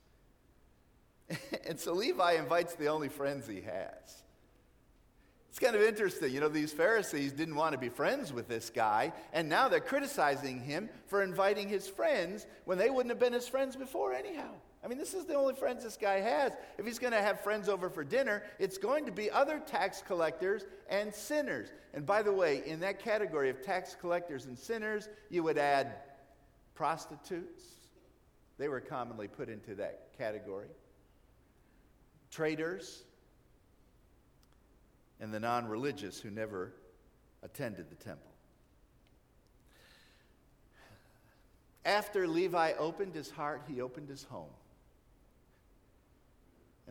and 1.66 1.80
so 1.80 1.94
Levi 1.94 2.32
invites 2.32 2.74
the 2.74 2.88
only 2.88 3.08
friends 3.08 3.46
he 3.46 3.62
has. 3.62 4.22
It's 5.48 5.58
kind 5.58 5.74
of 5.74 5.80
interesting. 5.80 6.34
You 6.34 6.40
know, 6.40 6.50
these 6.50 6.70
Pharisees 6.70 7.32
didn't 7.32 7.56
want 7.56 7.72
to 7.72 7.78
be 7.78 7.88
friends 7.88 8.30
with 8.30 8.46
this 8.46 8.68
guy, 8.68 9.14
and 9.32 9.48
now 9.48 9.68
they're 9.68 9.80
criticizing 9.80 10.60
him 10.60 10.90
for 11.06 11.22
inviting 11.22 11.66
his 11.66 11.88
friends 11.88 12.46
when 12.66 12.76
they 12.76 12.90
wouldn't 12.90 13.08
have 13.10 13.18
been 13.18 13.32
his 13.32 13.48
friends 13.48 13.74
before, 13.74 14.12
anyhow. 14.12 14.50
I 14.84 14.88
mean, 14.88 14.98
this 14.98 15.14
is 15.14 15.26
the 15.26 15.34
only 15.34 15.54
friends 15.54 15.84
this 15.84 15.96
guy 15.96 16.18
has. 16.20 16.52
If 16.76 16.84
he's 16.84 16.98
going 16.98 17.12
to 17.12 17.22
have 17.22 17.40
friends 17.40 17.68
over 17.68 17.88
for 17.88 18.02
dinner, 18.02 18.42
it's 18.58 18.78
going 18.78 19.06
to 19.06 19.12
be 19.12 19.30
other 19.30 19.60
tax 19.60 20.02
collectors 20.04 20.64
and 20.88 21.14
sinners. 21.14 21.72
And 21.94 22.04
by 22.04 22.22
the 22.22 22.32
way, 22.32 22.62
in 22.66 22.80
that 22.80 22.98
category 22.98 23.48
of 23.48 23.62
tax 23.62 23.96
collectors 23.98 24.46
and 24.46 24.58
sinners, 24.58 25.08
you 25.30 25.44
would 25.44 25.56
add 25.56 25.94
prostitutes. 26.74 27.62
They 28.58 28.68
were 28.68 28.80
commonly 28.80 29.28
put 29.28 29.48
into 29.48 29.76
that 29.76 30.08
category. 30.18 30.68
Traders, 32.30 33.04
and 35.20 35.32
the 35.32 35.40
non 35.40 35.68
religious 35.68 36.20
who 36.20 36.30
never 36.30 36.72
attended 37.44 37.88
the 37.88 37.94
temple. 37.94 38.32
After 41.84 42.26
Levi 42.26 42.72
opened 42.78 43.14
his 43.14 43.30
heart, 43.30 43.62
he 43.68 43.80
opened 43.80 44.08
his 44.08 44.24
home. 44.24 44.50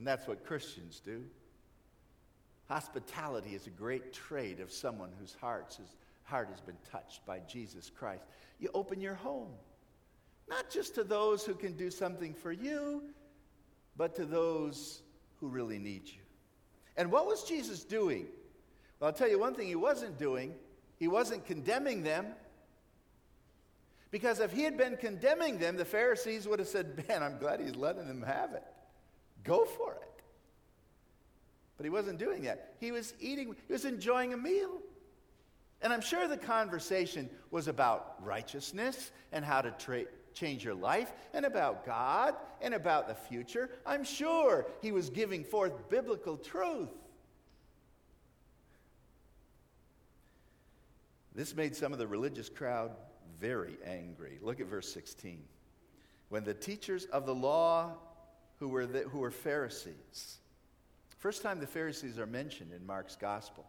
And 0.01 0.07
that's 0.07 0.27
what 0.27 0.43
Christians 0.43 0.99
do. 1.05 1.23
Hospitality 2.67 3.53
is 3.53 3.67
a 3.67 3.69
great 3.69 4.11
trait 4.11 4.59
of 4.59 4.71
someone 4.71 5.11
whose 5.19 5.37
hearts, 5.39 5.79
heart 6.23 6.49
has 6.49 6.59
been 6.59 6.79
touched 6.91 7.23
by 7.23 7.37
Jesus 7.41 7.91
Christ. 7.95 8.23
You 8.57 8.69
open 8.73 8.99
your 8.99 9.13
home, 9.13 9.51
not 10.49 10.71
just 10.71 10.95
to 10.95 11.03
those 11.03 11.45
who 11.45 11.53
can 11.53 11.73
do 11.73 11.91
something 11.91 12.33
for 12.33 12.51
you, 12.51 13.03
but 13.95 14.15
to 14.15 14.25
those 14.25 15.03
who 15.39 15.49
really 15.49 15.77
need 15.77 16.07
you. 16.07 16.23
And 16.97 17.11
what 17.11 17.27
was 17.27 17.43
Jesus 17.43 17.83
doing? 17.83 18.25
Well, 18.99 19.09
I'll 19.09 19.15
tell 19.15 19.29
you 19.29 19.37
one 19.37 19.53
thing 19.53 19.67
he 19.67 19.75
wasn't 19.75 20.17
doing. 20.17 20.55
He 20.97 21.09
wasn't 21.09 21.45
condemning 21.45 22.01
them. 22.01 22.25
Because 24.09 24.39
if 24.39 24.51
he 24.51 24.63
had 24.63 24.79
been 24.79 24.97
condemning 24.97 25.59
them, 25.59 25.77
the 25.77 25.85
Pharisees 25.85 26.47
would 26.47 26.57
have 26.57 26.67
said, 26.67 27.05
Man, 27.07 27.21
I'm 27.21 27.37
glad 27.37 27.59
he's 27.59 27.75
letting 27.75 28.07
them 28.07 28.23
have 28.23 28.53
it. 28.53 28.63
Go 29.43 29.65
for 29.65 29.93
it. 29.93 30.23
But 31.77 31.85
he 31.85 31.89
wasn't 31.89 32.19
doing 32.19 32.43
that. 32.43 32.75
He 32.79 32.91
was 32.91 33.13
eating, 33.19 33.55
he 33.67 33.73
was 33.73 33.85
enjoying 33.85 34.33
a 34.33 34.37
meal. 34.37 34.79
And 35.81 35.91
I'm 35.91 36.01
sure 36.01 36.27
the 36.27 36.37
conversation 36.37 37.29
was 37.49 37.67
about 37.67 38.17
righteousness 38.23 39.11
and 39.31 39.43
how 39.43 39.61
to 39.61 39.71
tra- 39.71 40.05
change 40.33 40.63
your 40.63 40.75
life, 40.75 41.11
and 41.33 41.45
about 41.45 41.85
God 41.85 42.35
and 42.61 42.73
about 42.73 43.07
the 43.07 43.15
future. 43.15 43.69
I'm 43.85 44.03
sure 44.03 44.65
he 44.81 44.91
was 44.91 45.09
giving 45.09 45.43
forth 45.43 45.89
biblical 45.89 46.37
truth. 46.37 46.89
This 51.33 51.55
made 51.55 51.75
some 51.75 51.93
of 51.93 51.99
the 51.99 52.07
religious 52.07 52.49
crowd 52.49 52.91
very 53.39 53.77
angry. 53.85 54.37
Look 54.41 54.59
at 54.59 54.67
verse 54.67 54.91
16. 54.93 55.43
When 56.29 56.43
the 56.43 56.53
teachers 56.53 57.05
of 57.05 57.25
the 57.25 57.35
law, 57.35 57.95
who 58.61 58.67
were, 58.67 58.85
the, 58.85 58.99
who 58.99 59.17
were 59.17 59.31
Pharisees, 59.31 60.37
first 61.17 61.41
time 61.41 61.59
the 61.59 61.65
Pharisees 61.65 62.19
are 62.19 62.27
mentioned 62.27 62.71
in 62.71 62.85
Mark's 62.85 63.15
gospel. 63.15 63.65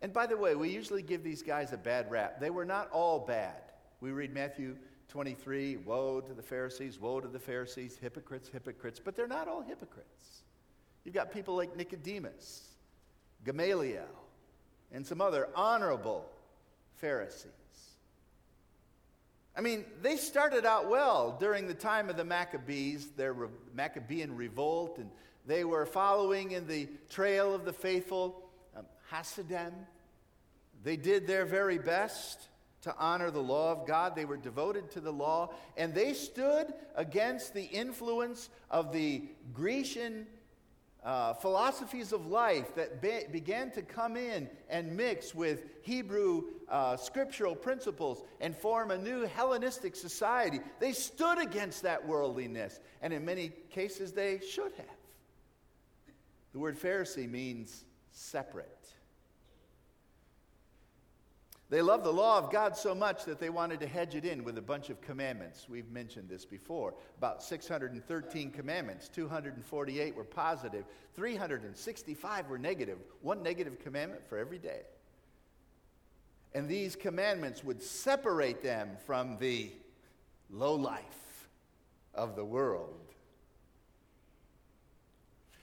And 0.00 0.14
by 0.14 0.26
the 0.26 0.36
way, 0.36 0.54
we 0.54 0.70
usually 0.70 1.02
give 1.02 1.22
these 1.22 1.42
guys 1.42 1.74
a 1.74 1.76
bad 1.76 2.10
rap. 2.10 2.40
They 2.40 2.48
were 2.48 2.64
not 2.64 2.90
all 2.90 3.18
bad. 3.18 3.60
We 4.00 4.12
read 4.12 4.32
Matthew 4.32 4.76
23 5.08 5.76
Woe 5.84 6.22
to 6.22 6.32
the 6.32 6.42
Pharisees, 6.42 6.98
woe 6.98 7.20
to 7.20 7.28
the 7.28 7.38
Pharisees, 7.38 7.98
hypocrites, 8.00 8.48
hypocrites. 8.48 8.98
But 8.98 9.14
they're 9.14 9.28
not 9.28 9.46
all 9.46 9.60
hypocrites. 9.60 10.40
You've 11.04 11.14
got 11.14 11.30
people 11.30 11.54
like 11.54 11.76
Nicodemus, 11.76 12.66
Gamaliel, 13.44 14.08
and 14.90 15.06
some 15.06 15.20
other 15.20 15.50
honorable 15.54 16.24
Pharisees. 16.96 17.52
I 19.56 19.60
mean, 19.60 19.84
they 20.00 20.16
started 20.16 20.64
out 20.64 20.88
well 20.88 21.36
during 21.38 21.66
the 21.66 21.74
time 21.74 22.08
of 22.08 22.16
the 22.16 22.24
Maccabees, 22.24 23.10
their 23.10 23.32
Re- 23.32 23.48
Maccabean 23.74 24.36
revolt, 24.36 24.98
and 24.98 25.10
they 25.46 25.64
were 25.64 25.86
following 25.86 26.52
in 26.52 26.66
the 26.66 26.88
trail 27.08 27.54
of 27.54 27.64
the 27.64 27.72
faithful 27.72 28.48
um, 28.76 28.86
Hasidim. 29.10 29.72
They 30.84 30.96
did 30.96 31.26
their 31.26 31.44
very 31.44 31.78
best 31.78 32.48
to 32.82 32.94
honor 32.96 33.30
the 33.30 33.42
law 33.42 33.72
of 33.72 33.86
God. 33.86 34.14
They 34.14 34.24
were 34.24 34.36
devoted 34.36 34.90
to 34.92 35.00
the 35.00 35.12
law, 35.12 35.52
and 35.76 35.94
they 35.94 36.14
stood 36.14 36.72
against 36.94 37.52
the 37.52 37.64
influence 37.64 38.48
of 38.70 38.92
the 38.92 39.24
Grecian 39.52 40.26
uh, 41.04 41.34
philosophies 41.34 42.12
of 42.12 42.26
life 42.26 42.74
that 42.74 43.00
be- 43.00 43.24
began 43.30 43.70
to 43.72 43.82
come 43.82 44.16
in 44.16 44.48
and 44.68 44.96
mix 44.96 45.34
with 45.34 45.64
Hebrew 45.82 46.42
uh, 46.68 46.96
scriptural 46.96 47.54
principles 47.54 48.22
and 48.40 48.56
form 48.56 48.90
a 48.90 48.98
new 48.98 49.22
Hellenistic 49.26 49.96
society. 49.96 50.60
They 50.78 50.92
stood 50.92 51.38
against 51.38 51.82
that 51.82 52.06
worldliness, 52.06 52.80
and 53.02 53.12
in 53.12 53.24
many 53.24 53.52
cases 53.70 54.12
they 54.12 54.40
should 54.40 54.72
have. 54.76 54.86
The 56.52 56.58
word 56.58 56.78
Pharisee 56.78 57.30
means 57.30 57.84
separate. 58.10 58.79
They 61.70 61.82
loved 61.82 62.02
the 62.02 62.12
law 62.12 62.36
of 62.36 62.50
God 62.50 62.76
so 62.76 62.96
much 62.96 63.24
that 63.26 63.38
they 63.38 63.48
wanted 63.48 63.78
to 63.78 63.86
hedge 63.86 64.16
it 64.16 64.24
in 64.24 64.42
with 64.42 64.58
a 64.58 64.62
bunch 64.62 64.90
of 64.90 65.00
commandments. 65.00 65.68
We've 65.68 65.88
mentioned 65.88 66.28
this 66.28 66.44
before. 66.44 66.94
About 67.16 67.44
613 67.44 68.50
commandments, 68.50 69.08
248 69.08 70.16
were 70.16 70.24
positive, 70.24 70.84
365 71.14 72.48
were 72.48 72.58
negative, 72.58 72.98
one 73.22 73.40
negative 73.44 73.78
commandment 73.78 74.28
for 74.28 74.36
every 74.36 74.58
day. 74.58 74.80
And 76.52 76.68
these 76.68 76.96
commandments 76.96 77.62
would 77.62 77.80
separate 77.80 78.64
them 78.64 78.96
from 79.06 79.36
the 79.38 79.70
low 80.50 80.74
life 80.74 81.48
of 82.12 82.34
the 82.34 82.44
world. 82.44 83.14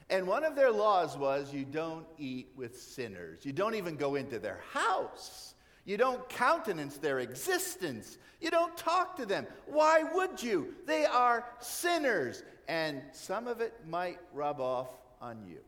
And 0.09 0.25
one 0.25 0.45
of 0.45 0.55
their 0.55 0.71
laws 0.71 1.17
was 1.17 1.53
you 1.53 1.65
don't 1.65 2.05
eat 2.17 2.47
with 2.55 2.79
sinners. 2.79 3.45
You 3.45 3.51
don't 3.51 3.75
even 3.75 3.97
go 3.97 4.15
into 4.15 4.39
their 4.39 4.61
house. 4.71 5.53
You 5.87 5.95
don't 5.95 6.27
countenance 6.27 6.97
their 6.97 7.19
existence. 7.19 8.17
You 8.41 8.51
don't 8.51 8.75
talk 8.75 9.15
to 9.15 9.25
them. 9.25 9.47
Why 9.67 10.03
would 10.03 10.43
you? 10.43 10.75
They 10.85 11.05
are 11.05 11.45
sinners, 11.61 12.43
and 12.67 13.01
some 13.13 13.47
of 13.47 13.61
it 13.61 13.73
might 13.87 14.19
rub 14.33 14.59
off 14.59 14.89
on 15.21 15.45
you. 15.47 15.59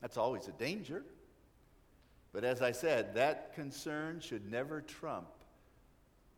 That's 0.00 0.16
always 0.16 0.48
a 0.48 0.52
danger. 0.52 1.04
But 2.32 2.44
as 2.44 2.62
I 2.62 2.72
said, 2.72 3.14
that 3.14 3.54
concern 3.54 4.20
should 4.20 4.50
never 4.50 4.80
trump 4.80 5.28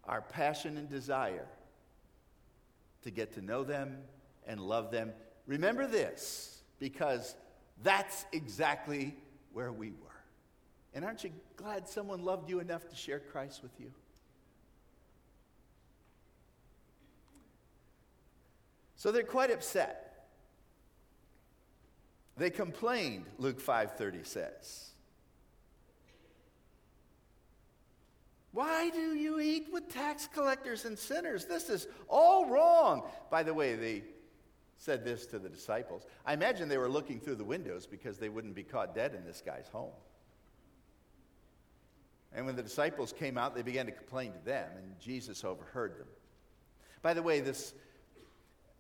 our 0.03 0.20
passion 0.20 0.77
and 0.77 0.90
desire 0.90 1.47
to 3.03 3.12
get 3.12 3.33
to 3.35 3.42
know 3.42 3.62
them 3.62 3.99
and 4.44 4.59
love 4.59 4.90
them. 4.90 5.12
Remember 5.47 5.87
this, 5.87 6.62
because 6.81 7.37
that's 7.85 8.27
exactly 8.33 9.14
where 9.53 9.70
we 9.70 9.90
were. 9.90 10.13
And 10.94 11.04
aren't 11.04 11.24
you 11.24 11.30
glad 11.57 11.88
someone 11.88 12.24
loved 12.24 12.48
you 12.48 12.61
enough 12.61 12.88
to 12.88 12.94
share 12.94 13.18
Christ 13.18 13.62
with 13.62 13.72
you? 13.80 13.90
So 18.96 19.12
they're 19.12 19.22
quite 19.22 19.50
upset. 19.50 20.28
They 22.37 22.50
complained, 22.50 23.26
Luke 23.38 23.61
5:30 23.61 24.24
says. 24.24 24.90
Why 28.52 28.88
do 28.90 29.14
you 29.14 29.40
eat 29.40 29.72
with 29.72 29.92
tax 29.92 30.28
collectors 30.33 30.85
and 30.85 30.96
sinners? 30.96 31.44
This 31.44 31.68
is 31.68 31.88
all 32.09 32.46
wrong. 32.46 33.02
By 33.28 33.42
the 33.42 33.52
way, 33.52 33.74
they 33.74 34.04
said 34.76 35.04
this 35.04 35.26
to 35.26 35.40
the 35.40 35.48
disciples. 35.48 36.07
I 36.24 36.35
imagine 36.35 36.68
they 36.68 36.78
were 36.78 36.88
looking 36.88 37.18
through 37.18 37.35
the 37.35 37.44
windows 37.44 37.85
because 37.85 38.18
they 38.18 38.28
wouldn't 38.28 38.54
be 38.54 38.62
caught 38.62 38.94
dead 38.94 39.12
in 39.14 39.24
this 39.24 39.42
guy's 39.44 39.66
home. 39.68 39.92
And 42.35 42.47
when 42.47 42.57
the 42.57 42.62
disciples 42.62 43.12
came 43.12 43.38
out, 43.38 43.55
they 43.55 43.62
began 43.62 43.87
to 43.87 43.92
complain 43.92 44.33
to 44.33 44.44
them, 44.44 44.68
and 44.77 44.99
Jesus 44.99 45.44
overheard 45.44 45.99
them. 45.99 46.09
By 47.01 47.14
the 47.14 47.23
way, 47.23 47.40
this, 47.40 47.75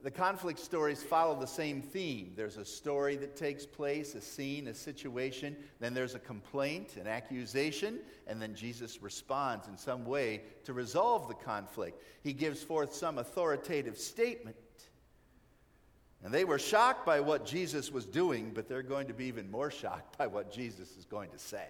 the 0.02 0.10
conflict 0.10 0.58
stories 0.58 1.02
follow 1.02 1.38
the 1.38 1.46
same 1.46 1.80
theme. 1.80 2.32
There's 2.36 2.56
a 2.56 2.64
story 2.64 3.16
that 3.16 3.36
takes 3.36 3.64
place, 3.64 4.16
a 4.16 4.20
scene, 4.20 4.66
a 4.66 4.74
situation, 4.74 5.56
then 5.78 5.94
there's 5.94 6.16
a 6.16 6.18
complaint, 6.18 6.96
an 6.96 7.06
accusation, 7.06 8.00
and 8.26 8.42
then 8.42 8.54
Jesus 8.54 9.02
responds 9.02 9.68
in 9.68 9.78
some 9.78 10.04
way 10.04 10.42
to 10.64 10.72
resolve 10.72 11.28
the 11.28 11.34
conflict. 11.34 12.02
He 12.22 12.32
gives 12.32 12.62
forth 12.62 12.92
some 12.92 13.18
authoritative 13.18 13.98
statement. 13.98 14.56
And 16.24 16.32
they 16.32 16.46
were 16.46 16.58
shocked 16.58 17.04
by 17.04 17.20
what 17.20 17.44
Jesus 17.44 17.92
was 17.92 18.06
doing, 18.06 18.50
but 18.52 18.66
they're 18.66 18.82
going 18.82 19.06
to 19.08 19.14
be 19.14 19.26
even 19.26 19.50
more 19.50 19.70
shocked 19.70 20.16
by 20.16 20.26
what 20.26 20.50
Jesus 20.50 20.96
is 20.96 21.04
going 21.04 21.30
to 21.30 21.38
say. 21.38 21.68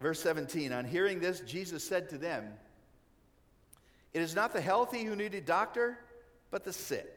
Verse 0.00 0.20
17 0.20 0.72
On 0.72 0.84
hearing 0.84 1.20
this, 1.20 1.40
Jesus 1.40 1.86
said 1.86 2.08
to 2.10 2.18
them, 2.18 2.52
It 4.12 4.22
is 4.22 4.34
not 4.34 4.52
the 4.52 4.60
healthy 4.60 5.04
who 5.04 5.16
need 5.16 5.34
a 5.34 5.40
doctor, 5.40 5.98
but 6.50 6.64
the 6.64 6.72
sick. 6.72 7.12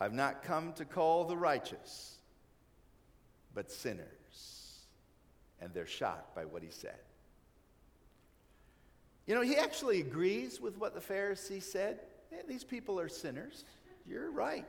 I've 0.00 0.12
not 0.14 0.42
come 0.42 0.72
to 0.74 0.84
call 0.84 1.24
the 1.24 1.36
righteous, 1.36 2.16
but 3.54 3.70
sinners. 3.70 4.06
And 5.60 5.74
they're 5.74 5.86
shocked 5.86 6.34
by 6.34 6.46
what 6.46 6.62
he 6.62 6.70
said. 6.70 6.98
You 9.26 9.34
know, 9.34 9.42
he 9.42 9.56
actually 9.56 10.00
agrees 10.00 10.60
with 10.60 10.78
what 10.78 10.94
the 10.94 11.00
Pharisees 11.00 11.70
said. 11.70 12.00
these 12.48 12.64
people 12.64 12.98
are 12.98 13.08
sinners. 13.08 13.64
You're 14.06 14.30
right. 14.30 14.66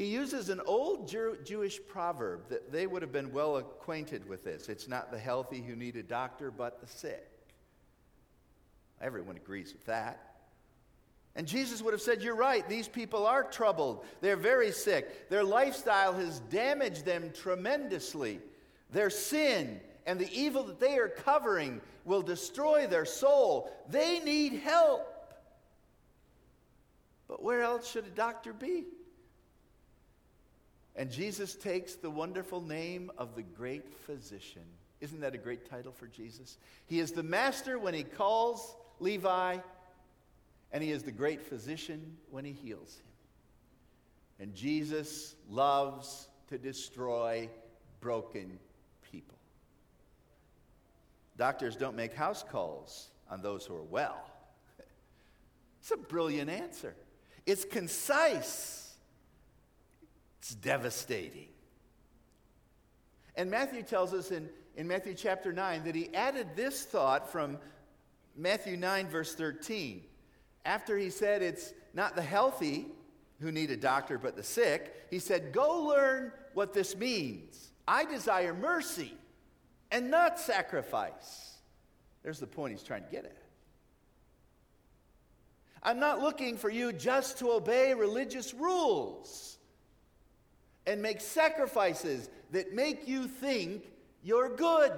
He 0.00 0.06
uses 0.06 0.48
an 0.48 0.62
old 0.64 1.06
Jew- 1.06 1.36
Jewish 1.44 1.78
proverb 1.86 2.48
that 2.48 2.72
they 2.72 2.86
would 2.86 3.02
have 3.02 3.12
been 3.12 3.34
well 3.34 3.58
acquainted 3.58 4.26
with 4.26 4.42
this. 4.42 4.70
It's 4.70 4.88
not 4.88 5.10
the 5.10 5.18
healthy 5.18 5.60
who 5.60 5.76
need 5.76 5.94
a 5.96 6.02
doctor, 6.02 6.50
but 6.50 6.80
the 6.80 6.86
sick. 6.86 7.30
Everyone 9.02 9.36
agrees 9.36 9.74
with 9.74 9.84
that. 9.84 10.36
And 11.36 11.46
Jesus 11.46 11.82
would 11.82 11.92
have 11.92 12.00
said, 12.00 12.22
You're 12.22 12.34
right, 12.34 12.66
these 12.66 12.88
people 12.88 13.26
are 13.26 13.42
troubled. 13.42 14.06
They're 14.22 14.38
very 14.38 14.72
sick. 14.72 15.28
Their 15.28 15.44
lifestyle 15.44 16.14
has 16.14 16.40
damaged 16.48 17.04
them 17.04 17.30
tremendously. 17.34 18.40
Their 18.90 19.10
sin 19.10 19.82
and 20.06 20.18
the 20.18 20.32
evil 20.32 20.62
that 20.62 20.80
they 20.80 20.96
are 20.96 21.10
covering 21.10 21.82
will 22.06 22.22
destroy 22.22 22.86
their 22.86 23.04
soul. 23.04 23.70
They 23.90 24.20
need 24.20 24.60
help. 24.60 25.06
But 27.28 27.42
where 27.42 27.60
else 27.60 27.90
should 27.90 28.06
a 28.06 28.10
doctor 28.10 28.54
be? 28.54 28.86
And 31.00 31.10
Jesus 31.10 31.54
takes 31.54 31.94
the 31.94 32.10
wonderful 32.10 32.60
name 32.60 33.10
of 33.16 33.34
the 33.34 33.42
great 33.42 33.90
physician. 34.04 34.60
Isn't 35.00 35.20
that 35.20 35.34
a 35.34 35.38
great 35.38 35.64
title 35.64 35.92
for 35.92 36.06
Jesus? 36.06 36.58
He 36.84 37.00
is 37.00 37.12
the 37.12 37.22
master 37.22 37.78
when 37.78 37.94
he 37.94 38.02
calls 38.02 38.76
Levi, 38.98 39.56
and 40.70 40.84
he 40.84 40.90
is 40.90 41.02
the 41.02 41.10
great 41.10 41.40
physician 41.40 42.18
when 42.30 42.44
he 42.44 42.52
heals 42.52 42.96
him. 42.96 44.44
And 44.44 44.54
Jesus 44.54 45.36
loves 45.48 46.28
to 46.48 46.58
destroy 46.58 47.48
broken 48.00 48.58
people. 49.10 49.38
Doctors 51.38 51.76
don't 51.76 51.96
make 51.96 52.12
house 52.12 52.44
calls 52.46 53.08
on 53.30 53.40
those 53.40 53.64
who 53.64 53.74
are 53.74 53.82
well. 53.82 54.30
It's 55.80 55.92
a 55.92 55.96
brilliant 55.96 56.50
answer. 56.50 56.94
It's 57.46 57.64
concise. 57.64 58.89
It's 60.40 60.54
devastating. 60.54 61.48
And 63.36 63.50
Matthew 63.50 63.82
tells 63.82 64.14
us 64.14 64.30
in, 64.30 64.48
in 64.76 64.88
Matthew 64.88 65.14
chapter 65.14 65.52
9 65.52 65.84
that 65.84 65.94
he 65.94 66.12
added 66.14 66.48
this 66.56 66.84
thought 66.84 67.30
from 67.30 67.58
Matthew 68.36 68.76
9, 68.76 69.08
verse 69.08 69.34
13. 69.34 70.02
After 70.64 70.96
he 70.96 71.10
said 71.10 71.42
it's 71.42 71.74
not 71.92 72.16
the 72.16 72.22
healthy 72.22 72.86
who 73.40 73.52
need 73.52 73.70
a 73.70 73.76
doctor, 73.76 74.18
but 74.18 74.34
the 74.34 74.42
sick, 74.42 75.06
he 75.10 75.18
said, 75.18 75.52
Go 75.52 75.84
learn 75.84 76.32
what 76.54 76.72
this 76.72 76.96
means. 76.96 77.70
I 77.86 78.04
desire 78.04 78.54
mercy 78.54 79.12
and 79.90 80.10
not 80.10 80.38
sacrifice. 80.38 81.58
There's 82.22 82.40
the 82.40 82.46
point 82.46 82.72
he's 82.72 82.82
trying 82.82 83.04
to 83.04 83.10
get 83.10 83.24
at. 83.26 83.36
I'm 85.82 85.98
not 85.98 86.20
looking 86.20 86.56
for 86.56 86.70
you 86.70 86.92
just 86.92 87.38
to 87.38 87.52
obey 87.52 87.94
religious 87.94 88.54
rules 88.54 89.58
and 90.90 91.00
make 91.00 91.20
sacrifices 91.20 92.28
that 92.50 92.74
make 92.74 93.06
you 93.06 93.28
think 93.28 93.84
you're 94.24 94.48
good. 94.48 94.92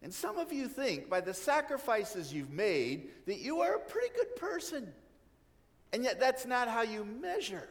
And 0.00 0.12
some 0.12 0.38
of 0.38 0.54
you 0.54 0.68
think 0.68 1.10
by 1.10 1.20
the 1.20 1.34
sacrifices 1.34 2.32
you've 2.32 2.50
made 2.50 3.10
that 3.26 3.40
you 3.40 3.60
are 3.60 3.74
a 3.74 3.78
pretty 3.78 4.08
good 4.16 4.36
person. 4.36 4.90
And 5.92 6.02
yet, 6.02 6.18
that's 6.18 6.46
not 6.46 6.68
how 6.68 6.80
you 6.80 7.04
measure 7.04 7.68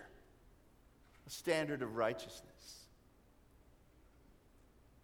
a 1.26 1.30
standard 1.32 1.82
of 1.82 1.96
righteousness. 1.96 2.44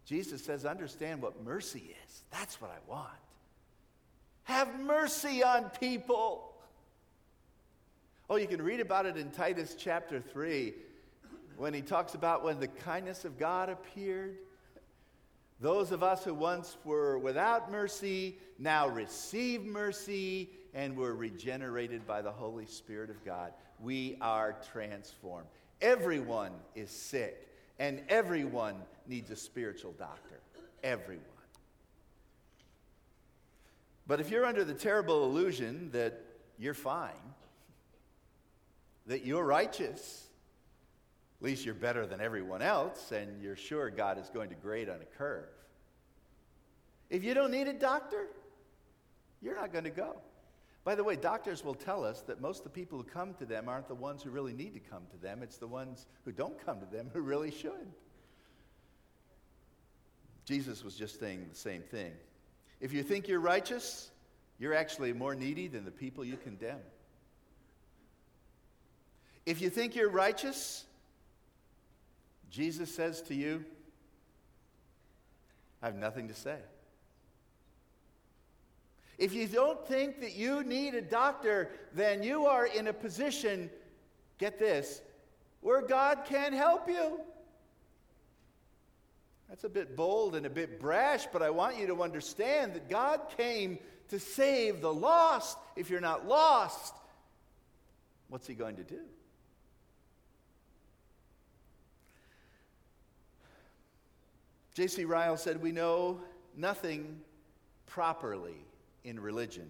Jesus 0.05 0.45
says, 0.45 0.63
understand 0.63 1.23
what 1.23 1.43
mercy 1.43 1.95
is. 2.05 2.23
That's 2.29 2.61
what 2.61 2.69
I 2.69 2.91
want. 2.91 3.09
Have 4.43 4.79
mercy 4.79 5.43
on 5.43 5.71
people. 5.79 6.52
Oh, 8.33 8.37
you 8.37 8.47
can 8.47 8.63
read 8.63 8.79
about 8.79 9.05
it 9.05 9.15
in 9.15 9.29
Titus 9.29 9.75
chapter 9.77 10.19
3 10.19 10.73
when 11.55 11.71
he 11.71 11.83
talks 11.83 12.15
about 12.15 12.43
when 12.43 12.59
the 12.59 12.67
kindness 12.67 13.25
of 13.25 13.37
God 13.37 13.69
appeared. 13.69 14.37
Those 15.59 15.91
of 15.91 16.01
us 16.01 16.23
who 16.23 16.33
once 16.33 16.77
were 16.83 17.19
without 17.19 17.71
mercy 17.71 18.39
now 18.57 18.87
receive 18.87 19.63
mercy 19.63 20.49
and 20.73 20.97
were 20.97 21.13
regenerated 21.13 22.07
by 22.07 22.23
the 22.23 22.31
Holy 22.31 22.65
Spirit 22.65 23.11
of 23.11 23.23
God. 23.23 23.53
We 23.79 24.17
are 24.19 24.55
transformed. 24.71 25.45
Everyone 25.79 26.53
is 26.73 26.89
sick, 26.89 27.47
and 27.77 28.01
everyone 28.09 28.77
needs 29.07 29.29
a 29.29 29.35
spiritual 29.35 29.91
doctor. 29.91 30.39
Everyone. 30.83 31.21
But 34.07 34.19
if 34.19 34.31
you're 34.31 34.47
under 34.47 34.63
the 34.63 34.73
terrible 34.73 35.23
illusion 35.23 35.91
that 35.91 36.19
you're 36.57 36.73
fine, 36.73 37.11
that 39.07 39.25
you're 39.25 39.43
righteous, 39.43 40.27
at 41.39 41.45
least 41.45 41.65
you're 41.65 41.75
better 41.75 42.05
than 42.05 42.21
everyone 42.21 42.61
else, 42.61 43.11
and 43.11 43.41
you're 43.41 43.55
sure 43.55 43.89
God 43.89 44.17
is 44.17 44.29
going 44.29 44.49
to 44.49 44.55
grade 44.55 44.89
on 44.89 44.97
a 45.01 45.17
curve. 45.17 45.49
If 47.09 47.23
you 47.23 47.33
don't 47.33 47.51
need 47.51 47.67
a 47.67 47.73
doctor, 47.73 48.27
you're 49.41 49.55
not 49.55 49.71
going 49.71 49.83
to 49.83 49.89
go. 49.89 50.15
By 50.83 50.95
the 50.95 51.03
way, 51.03 51.15
doctors 51.15 51.63
will 51.63 51.75
tell 51.75 52.03
us 52.03 52.21
that 52.21 52.41
most 52.41 52.59
of 52.59 52.63
the 52.65 52.69
people 52.69 52.97
who 52.97 53.03
come 53.03 53.33
to 53.35 53.45
them 53.45 53.69
aren't 53.69 53.87
the 53.87 53.95
ones 53.95 54.23
who 54.23 54.29
really 54.29 54.53
need 54.53 54.73
to 54.73 54.79
come 54.79 55.03
to 55.11 55.17
them, 55.17 55.41
it's 55.41 55.57
the 55.57 55.67
ones 55.67 56.07
who 56.25 56.31
don't 56.31 56.63
come 56.65 56.79
to 56.79 56.85
them 56.85 57.09
who 57.13 57.21
really 57.21 57.51
should. 57.51 57.93
Jesus 60.45 60.83
was 60.83 60.95
just 60.95 61.19
saying 61.19 61.45
the 61.49 61.55
same 61.55 61.81
thing. 61.83 62.11
If 62.81 62.91
you 62.91 63.01
think 63.01 63.29
you're 63.29 63.39
righteous, 63.39 64.11
you're 64.59 64.73
actually 64.73 65.13
more 65.13 65.35
needy 65.35 65.67
than 65.67 65.85
the 65.85 65.91
people 65.91 66.25
you 66.25 66.35
condemn. 66.35 66.79
If 69.45 69.61
you 69.61 69.69
think 69.69 69.95
you're 69.95 70.09
righteous, 70.09 70.85
Jesus 72.49 72.93
says 72.93 73.21
to 73.23 73.35
you, 73.35 73.65
I 75.81 75.87
have 75.87 75.95
nothing 75.95 76.27
to 76.29 76.33
say. 76.33 76.57
If 79.17 79.33
you 79.33 79.47
don't 79.47 79.85
think 79.85 80.21
that 80.21 80.35
you 80.35 80.63
need 80.63 80.95
a 80.95 81.01
doctor, 81.01 81.69
then 81.93 82.23
you 82.23 82.45
are 82.45 82.65
in 82.65 82.87
a 82.87 82.93
position, 82.93 83.69
get 84.37 84.57
this, 84.57 85.01
where 85.61 85.81
God 85.81 86.25
can 86.25 86.53
help 86.53 86.87
you. 86.87 87.19
That's 89.49 89.65
a 89.65 89.69
bit 89.69 89.95
bold 89.95 90.35
and 90.35 90.45
a 90.45 90.49
bit 90.49 90.79
brash, 90.79 91.27
but 91.31 91.41
I 91.41 91.51
want 91.51 91.77
you 91.77 91.85
to 91.87 92.01
understand 92.01 92.73
that 92.73 92.89
God 92.89 93.21
came 93.37 93.77
to 94.09 94.19
save 94.19 94.81
the 94.81 94.93
lost. 94.93 95.57
If 95.75 95.89
you're 95.89 96.01
not 96.01 96.27
lost, 96.27 96.93
what's 98.29 98.47
He 98.47 98.55
going 98.55 98.77
to 98.77 98.83
do? 98.83 98.99
J.C. 104.73 105.05
Ryle 105.05 105.37
said, 105.37 105.61
We 105.61 105.71
know 105.71 106.19
nothing 106.55 107.21
properly 107.85 108.65
in 109.03 109.19
religion 109.19 109.69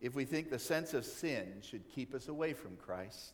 if 0.00 0.14
we 0.14 0.24
think 0.24 0.50
the 0.50 0.58
sense 0.58 0.94
of 0.94 1.04
sin 1.04 1.46
should 1.62 1.86
keep 1.88 2.14
us 2.14 2.28
away 2.28 2.54
from 2.54 2.76
Christ. 2.76 3.32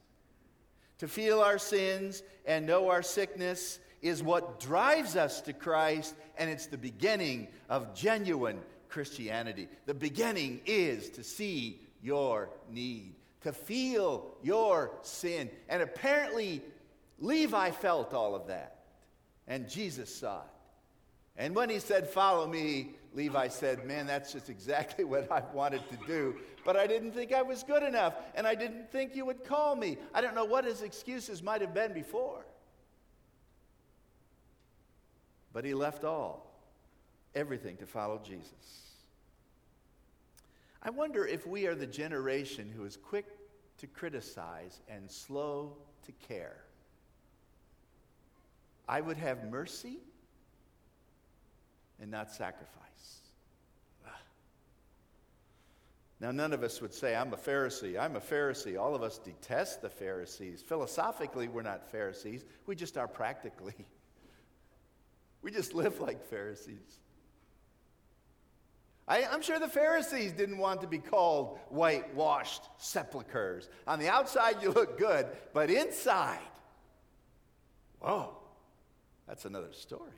To 0.98 1.08
feel 1.08 1.40
our 1.40 1.58
sins 1.58 2.22
and 2.44 2.66
know 2.66 2.88
our 2.88 3.02
sickness 3.02 3.78
is 4.02 4.22
what 4.22 4.60
drives 4.60 5.14
us 5.16 5.40
to 5.42 5.52
Christ, 5.52 6.14
and 6.38 6.50
it's 6.50 6.66
the 6.66 6.78
beginning 6.78 7.48
of 7.68 7.94
genuine 7.94 8.58
Christianity. 8.88 9.68
The 9.86 9.94
beginning 9.94 10.60
is 10.66 11.10
to 11.10 11.22
see 11.22 11.80
your 12.02 12.50
need, 12.70 13.14
to 13.42 13.52
feel 13.52 14.34
your 14.42 14.90
sin. 15.02 15.50
And 15.68 15.82
apparently, 15.82 16.62
Levi 17.18 17.70
felt 17.70 18.12
all 18.12 18.34
of 18.34 18.48
that, 18.48 18.84
and 19.46 19.68
Jesus 19.68 20.14
saw 20.14 20.38
it. 20.38 20.55
And 21.38 21.54
when 21.54 21.68
he 21.68 21.78
said, 21.78 22.08
Follow 22.08 22.46
me, 22.46 22.94
Levi 23.12 23.48
said, 23.48 23.84
Man, 23.84 24.06
that's 24.06 24.32
just 24.32 24.48
exactly 24.48 25.04
what 25.12 25.30
I 25.30 25.42
wanted 25.52 25.82
to 25.90 25.96
do. 26.06 26.36
But 26.64 26.76
I 26.76 26.86
didn't 26.86 27.12
think 27.12 27.32
I 27.32 27.42
was 27.42 27.62
good 27.62 27.82
enough, 27.82 28.14
and 28.34 28.46
I 28.46 28.54
didn't 28.54 28.90
think 28.90 29.14
you 29.14 29.24
would 29.24 29.44
call 29.44 29.76
me. 29.76 29.98
I 30.14 30.20
don't 30.20 30.34
know 30.34 30.44
what 30.44 30.64
his 30.64 30.82
excuses 30.82 31.42
might 31.42 31.60
have 31.60 31.74
been 31.74 31.92
before. 31.92 32.44
But 35.52 35.64
he 35.64 35.74
left 35.74 36.04
all, 36.04 36.52
everything 37.34 37.76
to 37.78 37.86
follow 37.86 38.20
Jesus. 38.22 38.86
I 40.82 40.90
wonder 40.90 41.26
if 41.26 41.46
we 41.46 41.66
are 41.66 41.74
the 41.74 41.86
generation 41.86 42.70
who 42.76 42.84
is 42.84 42.96
quick 42.96 43.26
to 43.78 43.86
criticize 43.86 44.80
and 44.88 45.10
slow 45.10 45.76
to 46.04 46.12
care. 46.12 46.58
I 48.88 49.00
would 49.00 49.16
have 49.16 49.50
mercy 49.50 49.98
and 52.00 52.10
not 52.10 52.30
sacrifice. 52.30 52.76
Now, 56.18 56.30
none 56.30 56.54
of 56.54 56.62
us 56.62 56.80
would 56.80 56.94
say, 56.94 57.14
I'm 57.14 57.32
a 57.34 57.36
Pharisee. 57.36 58.00
I'm 58.00 58.16
a 58.16 58.20
Pharisee. 58.20 58.80
All 58.80 58.94
of 58.94 59.02
us 59.02 59.18
detest 59.18 59.82
the 59.82 59.90
Pharisees. 59.90 60.62
Philosophically, 60.66 61.46
we're 61.46 61.62
not 61.62 61.90
Pharisees. 61.90 62.44
We 62.66 62.74
just 62.74 62.96
are 62.96 63.08
practically. 63.08 63.74
We 65.42 65.52
just 65.52 65.74
live 65.74 66.00
like 66.00 66.28
Pharisees. 66.28 66.98
I, 69.06 69.20
am 69.20 69.42
sure 69.42 69.60
the 69.60 69.68
Pharisees 69.68 70.32
didn't 70.32 70.58
want 70.58 70.80
to 70.80 70.88
be 70.88 70.98
called 70.98 71.60
whitewashed 71.68 72.62
sepulchres. 72.78 73.68
On 73.86 74.00
the 74.00 74.08
outside, 74.08 74.60
you 74.60 74.72
look 74.72 74.98
good, 74.98 75.28
but 75.54 75.70
inside, 75.70 76.40
whoa, 78.00 78.36
that's 79.28 79.44
another 79.44 79.72
story. 79.72 80.10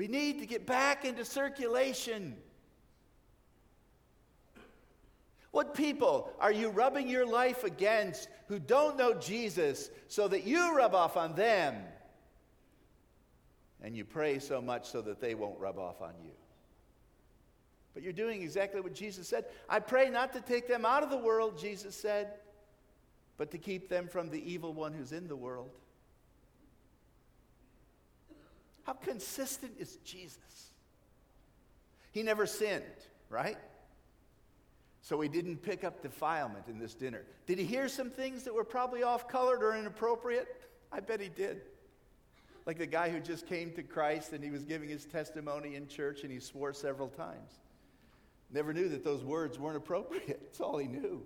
We 0.00 0.08
need 0.08 0.38
to 0.38 0.46
get 0.46 0.64
back 0.64 1.04
into 1.04 1.26
circulation. 1.26 2.34
What 5.50 5.74
people 5.74 6.32
are 6.40 6.50
you 6.50 6.70
rubbing 6.70 7.06
your 7.06 7.26
life 7.26 7.64
against 7.64 8.30
who 8.48 8.58
don't 8.58 8.96
know 8.96 9.12
Jesus 9.12 9.90
so 10.08 10.26
that 10.28 10.44
you 10.44 10.74
rub 10.74 10.94
off 10.94 11.18
on 11.18 11.34
them? 11.34 11.76
And 13.82 13.94
you 13.94 14.06
pray 14.06 14.38
so 14.38 14.62
much 14.62 14.88
so 14.88 15.02
that 15.02 15.20
they 15.20 15.34
won't 15.34 15.60
rub 15.60 15.78
off 15.78 16.00
on 16.00 16.14
you. 16.24 16.32
But 17.92 18.02
you're 18.02 18.14
doing 18.14 18.40
exactly 18.40 18.80
what 18.80 18.94
Jesus 18.94 19.28
said. 19.28 19.44
I 19.68 19.80
pray 19.80 20.08
not 20.08 20.32
to 20.32 20.40
take 20.40 20.66
them 20.66 20.86
out 20.86 21.02
of 21.02 21.10
the 21.10 21.18
world, 21.18 21.58
Jesus 21.58 21.94
said, 21.94 22.38
but 23.36 23.50
to 23.50 23.58
keep 23.58 23.90
them 23.90 24.08
from 24.08 24.30
the 24.30 24.50
evil 24.50 24.72
one 24.72 24.94
who's 24.94 25.12
in 25.12 25.28
the 25.28 25.36
world. 25.36 25.76
How 28.84 28.94
consistent 28.94 29.72
is 29.78 29.96
Jesus? 30.04 30.72
He 32.12 32.22
never 32.22 32.46
sinned, 32.46 32.84
right? 33.28 33.58
So 35.02 35.20
he 35.20 35.28
didn't 35.28 35.58
pick 35.58 35.84
up 35.84 36.02
defilement 36.02 36.66
in 36.68 36.78
this 36.78 36.94
dinner. 36.94 37.24
Did 37.46 37.58
he 37.58 37.64
hear 37.64 37.88
some 37.88 38.10
things 38.10 38.42
that 38.44 38.54
were 38.54 38.64
probably 38.64 39.02
off 39.02 39.28
colored 39.28 39.62
or 39.62 39.74
inappropriate? 39.74 40.48
I 40.92 41.00
bet 41.00 41.20
he 41.20 41.28
did. 41.28 41.62
Like 42.66 42.78
the 42.78 42.86
guy 42.86 43.10
who 43.10 43.20
just 43.20 43.46
came 43.46 43.72
to 43.72 43.82
Christ 43.82 44.32
and 44.32 44.44
he 44.44 44.50
was 44.50 44.64
giving 44.64 44.88
his 44.88 45.06
testimony 45.06 45.76
in 45.76 45.88
church 45.88 46.22
and 46.22 46.30
he 46.30 46.38
swore 46.38 46.72
several 46.72 47.08
times. 47.08 47.58
Never 48.52 48.72
knew 48.72 48.88
that 48.88 49.04
those 49.04 49.24
words 49.24 49.58
weren't 49.58 49.76
appropriate. 49.76 50.26
That's 50.28 50.60
all 50.60 50.78
he 50.78 50.88
knew. 50.88 51.22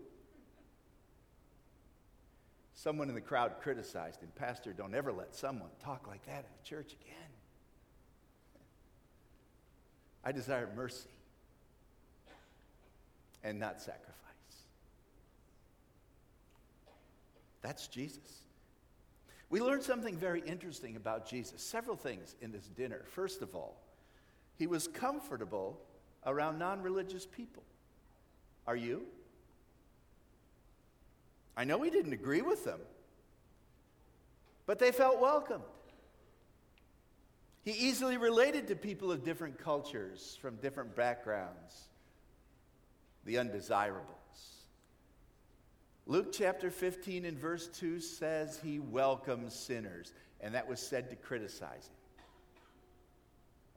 Someone 2.74 3.08
in 3.08 3.14
the 3.14 3.20
crowd 3.20 3.54
criticized 3.60 4.20
him 4.20 4.30
Pastor, 4.36 4.72
don't 4.72 4.94
ever 4.94 5.12
let 5.12 5.34
someone 5.34 5.70
talk 5.82 6.06
like 6.06 6.24
that 6.26 6.40
in 6.40 6.50
the 6.60 6.68
church 6.68 6.92
again. 7.00 7.23
I 10.24 10.32
desire 10.32 10.68
mercy 10.74 11.08
and 13.42 13.58
not 13.58 13.80
sacrifice. 13.80 14.14
That's 17.60 17.86
Jesus. 17.88 18.44
We 19.50 19.60
learned 19.60 19.82
something 19.82 20.16
very 20.16 20.40
interesting 20.40 20.96
about 20.96 21.28
Jesus. 21.28 21.62
Several 21.62 21.96
things 21.96 22.34
in 22.40 22.50
this 22.50 22.66
dinner. 22.68 23.02
First 23.06 23.42
of 23.42 23.54
all, 23.54 23.76
he 24.56 24.66
was 24.66 24.88
comfortable 24.88 25.78
around 26.26 26.58
non 26.58 26.82
religious 26.82 27.26
people. 27.26 27.62
Are 28.66 28.76
you? 28.76 29.02
I 31.56 31.64
know 31.64 31.82
he 31.82 31.90
didn't 31.90 32.12
agree 32.12 32.42
with 32.42 32.64
them, 32.64 32.80
but 34.66 34.78
they 34.78 34.90
felt 34.90 35.20
welcomed. 35.20 35.62
He 37.64 37.72
easily 37.72 38.18
related 38.18 38.68
to 38.68 38.76
people 38.76 39.10
of 39.10 39.24
different 39.24 39.58
cultures, 39.58 40.38
from 40.40 40.56
different 40.56 40.94
backgrounds 40.94 41.88
the 43.24 43.38
undesirables. 43.38 44.04
Luke 46.06 46.30
chapter 46.30 46.70
15 46.70 47.24
and 47.24 47.38
verse 47.38 47.68
2 47.68 48.00
says 48.00 48.60
he 48.62 48.78
welcomes 48.78 49.54
sinners, 49.54 50.12
and 50.42 50.54
that 50.54 50.68
was 50.68 50.78
said 50.78 51.08
to 51.08 51.16
criticize 51.16 51.88
him. 51.88 52.24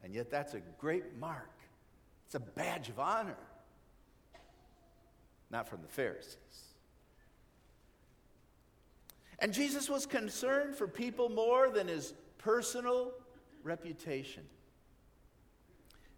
And 0.03 0.13
yet, 0.13 0.29
that's 0.29 0.53
a 0.53 0.59
great 0.77 1.17
mark, 1.17 1.49
it's 2.25 2.35
a 2.35 2.39
badge 2.39 2.89
of 2.89 2.99
honor. 2.99 3.37
Not 5.49 5.69
from 5.69 5.81
the 5.81 5.87
Pharisees. 5.87 6.35
And 9.39 9.53
Jesus 9.53 9.89
was 9.89 10.05
concerned 10.05 10.75
for 10.75 10.89
people 10.89 11.29
more 11.29 11.69
than 11.69 11.87
his 11.87 12.13
personal 12.37 13.13
reputation. 13.67 14.43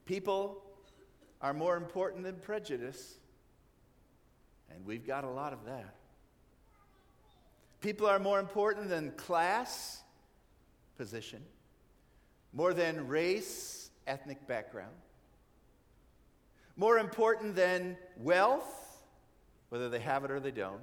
People 0.06 0.64
are 1.42 1.54
more 1.54 1.76
important 1.76 2.24
than 2.24 2.36
prejudice. 2.36 3.18
And 4.74 4.86
we've 4.86 5.06
got 5.06 5.24
a 5.24 5.30
lot 5.30 5.52
of 5.52 5.66
that. 5.66 5.96
People 7.82 8.08
are 8.08 8.20
more 8.20 8.40
important 8.40 8.90
than 8.90 9.12
class, 9.12 10.02
position, 10.98 11.42
more 12.54 12.74
than 12.74 13.08
race, 13.08 13.90
ethnic 14.06 14.46
background, 14.48 14.96
more 16.76 16.98
important 16.98 17.56
than 17.56 17.98
wealth, 18.18 19.02
whether 19.70 19.90
they 19.90 20.00
have 20.00 20.26
it 20.26 20.32
or 20.32 20.40
they 20.40 20.52
don't, 20.52 20.82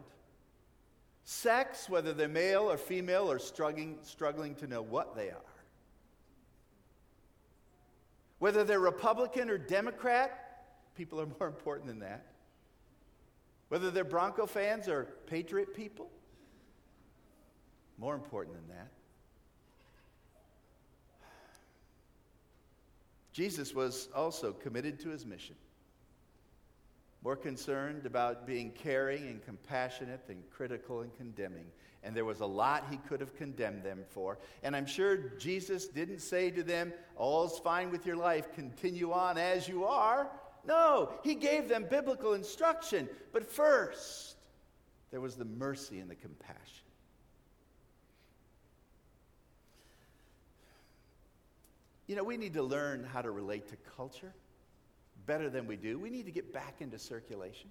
sex, 1.24 1.88
whether 1.88 2.14
they're 2.14 2.28
male 2.28 2.70
or 2.70 2.78
female 2.78 3.30
or 3.30 3.38
struggling, 3.38 3.98
struggling 4.02 4.54
to 4.54 4.66
know 4.66 4.80
what 4.80 5.14
they 5.14 5.28
are, 5.28 5.55
whether 8.46 8.62
they're 8.62 8.78
Republican 8.78 9.50
or 9.50 9.58
Democrat, 9.58 10.62
people 10.96 11.20
are 11.20 11.26
more 11.40 11.48
important 11.48 11.88
than 11.88 11.98
that. 11.98 12.26
Whether 13.70 13.90
they're 13.90 14.04
Bronco 14.04 14.46
fans 14.46 14.86
or 14.86 15.08
Patriot 15.26 15.74
people, 15.74 16.08
more 17.98 18.14
important 18.14 18.54
than 18.54 18.76
that. 18.76 18.86
Jesus 23.32 23.74
was 23.74 24.10
also 24.14 24.52
committed 24.52 25.00
to 25.00 25.08
his 25.08 25.26
mission, 25.26 25.56
more 27.24 27.34
concerned 27.34 28.06
about 28.06 28.46
being 28.46 28.70
caring 28.70 29.26
and 29.26 29.44
compassionate 29.44 30.24
than 30.28 30.44
critical 30.52 31.00
and 31.00 31.12
condemning. 31.16 31.66
And 32.06 32.16
there 32.16 32.24
was 32.24 32.38
a 32.38 32.46
lot 32.46 32.86
he 32.88 32.98
could 32.98 33.18
have 33.18 33.34
condemned 33.34 33.82
them 33.82 34.04
for. 34.10 34.38
And 34.62 34.76
I'm 34.76 34.86
sure 34.86 35.16
Jesus 35.38 35.88
didn't 35.88 36.20
say 36.20 36.52
to 36.52 36.62
them, 36.62 36.92
All's 37.16 37.58
fine 37.58 37.90
with 37.90 38.06
your 38.06 38.14
life, 38.14 38.54
continue 38.54 39.10
on 39.10 39.36
as 39.36 39.66
you 39.66 39.84
are. 39.84 40.30
No, 40.64 41.10
he 41.24 41.34
gave 41.34 41.68
them 41.68 41.84
biblical 41.90 42.34
instruction. 42.34 43.08
But 43.32 43.50
first, 43.50 44.36
there 45.10 45.20
was 45.20 45.34
the 45.34 45.44
mercy 45.44 45.98
and 45.98 46.08
the 46.08 46.14
compassion. 46.14 46.56
You 52.06 52.14
know, 52.14 52.22
we 52.22 52.36
need 52.36 52.54
to 52.54 52.62
learn 52.62 53.02
how 53.02 53.20
to 53.20 53.32
relate 53.32 53.66
to 53.70 53.76
culture 53.96 54.32
better 55.26 55.50
than 55.50 55.66
we 55.66 55.74
do. 55.74 55.98
We 55.98 56.10
need 56.10 56.26
to 56.26 56.32
get 56.32 56.52
back 56.52 56.76
into 56.78 57.00
circulation. 57.00 57.68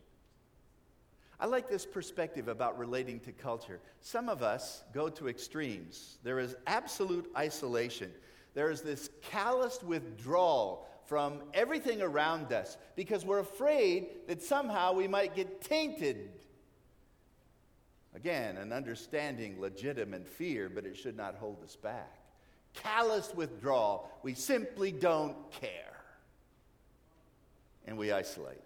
I 1.39 1.47
like 1.47 1.69
this 1.69 1.85
perspective 1.85 2.47
about 2.47 2.77
relating 2.77 3.19
to 3.21 3.31
culture. 3.31 3.79
Some 4.01 4.29
of 4.29 4.41
us 4.41 4.83
go 4.93 5.09
to 5.09 5.27
extremes. 5.27 6.17
There 6.23 6.39
is 6.39 6.55
absolute 6.65 7.29
isolation. 7.37 8.11
There 8.53 8.71
is 8.71 8.81
this 8.81 9.09
calloused 9.21 9.83
withdrawal 9.83 10.87
from 11.05 11.41
everything 11.53 12.01
around 12.01 12.51
us 12.53 12.77
because 12.95 13.25
we're 13.25 13.39
afraid 13.39 14.07
that 14.27 14.41
somehow 14.41 14.93
we 14.93 15.07
might 15.07 15.35
get 15.35 15.61
tainted. 15.61 16.29
Again, 18.15 18.55
an 18.57 18.71
understanding, 18.71 19.59
legitimate 19.59 20.27
fear, 20.27 20.69
but 20.69 20.85
it 20.85 20.95
should 20.95 21.17
not 21.17 21.35
hold 21.35 21.61
us 21.63 21.75
back. 21.75 22.17
Callous 22.73 23.33
withdrawal. 23.35 24.09
We 24.23 24.33
simply 24.33 24.91
don't 24.91 25.51
care. 25.51 25.69
And 27.85 27.97
we 27.97 28.11
isolate. 28.11 28.64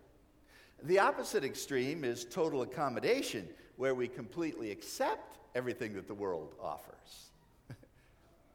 The 0.83 0.99
opposite 0.99 1.43
extreme 1.43 2.03
is 2.03 2.25
total 2.25 2.61
accommodation, 2.61 3.47
where 3.75 3.95
we 3.95 4.07
completely 4.07 4.71
accept 4.71 5.37
everything 5.55 5.93
that 5.93 6.07
the 6.07 6.13
world 6.13 6.55
offers. 6.61 7.31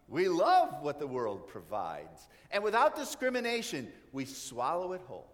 We 0.09 0.29
love 0.29 0.83
what 0.83 0.99
the 0.99 1.07
world 1.07 1.49
provides. 1.49 2.29
And 2.51 2.63
without 2.63 2.95
discrimination, 2.95 3.91
we 4.13 4.27
swallow 4.27 4.93
it 4.93 5.01
whole. 5.07 5.33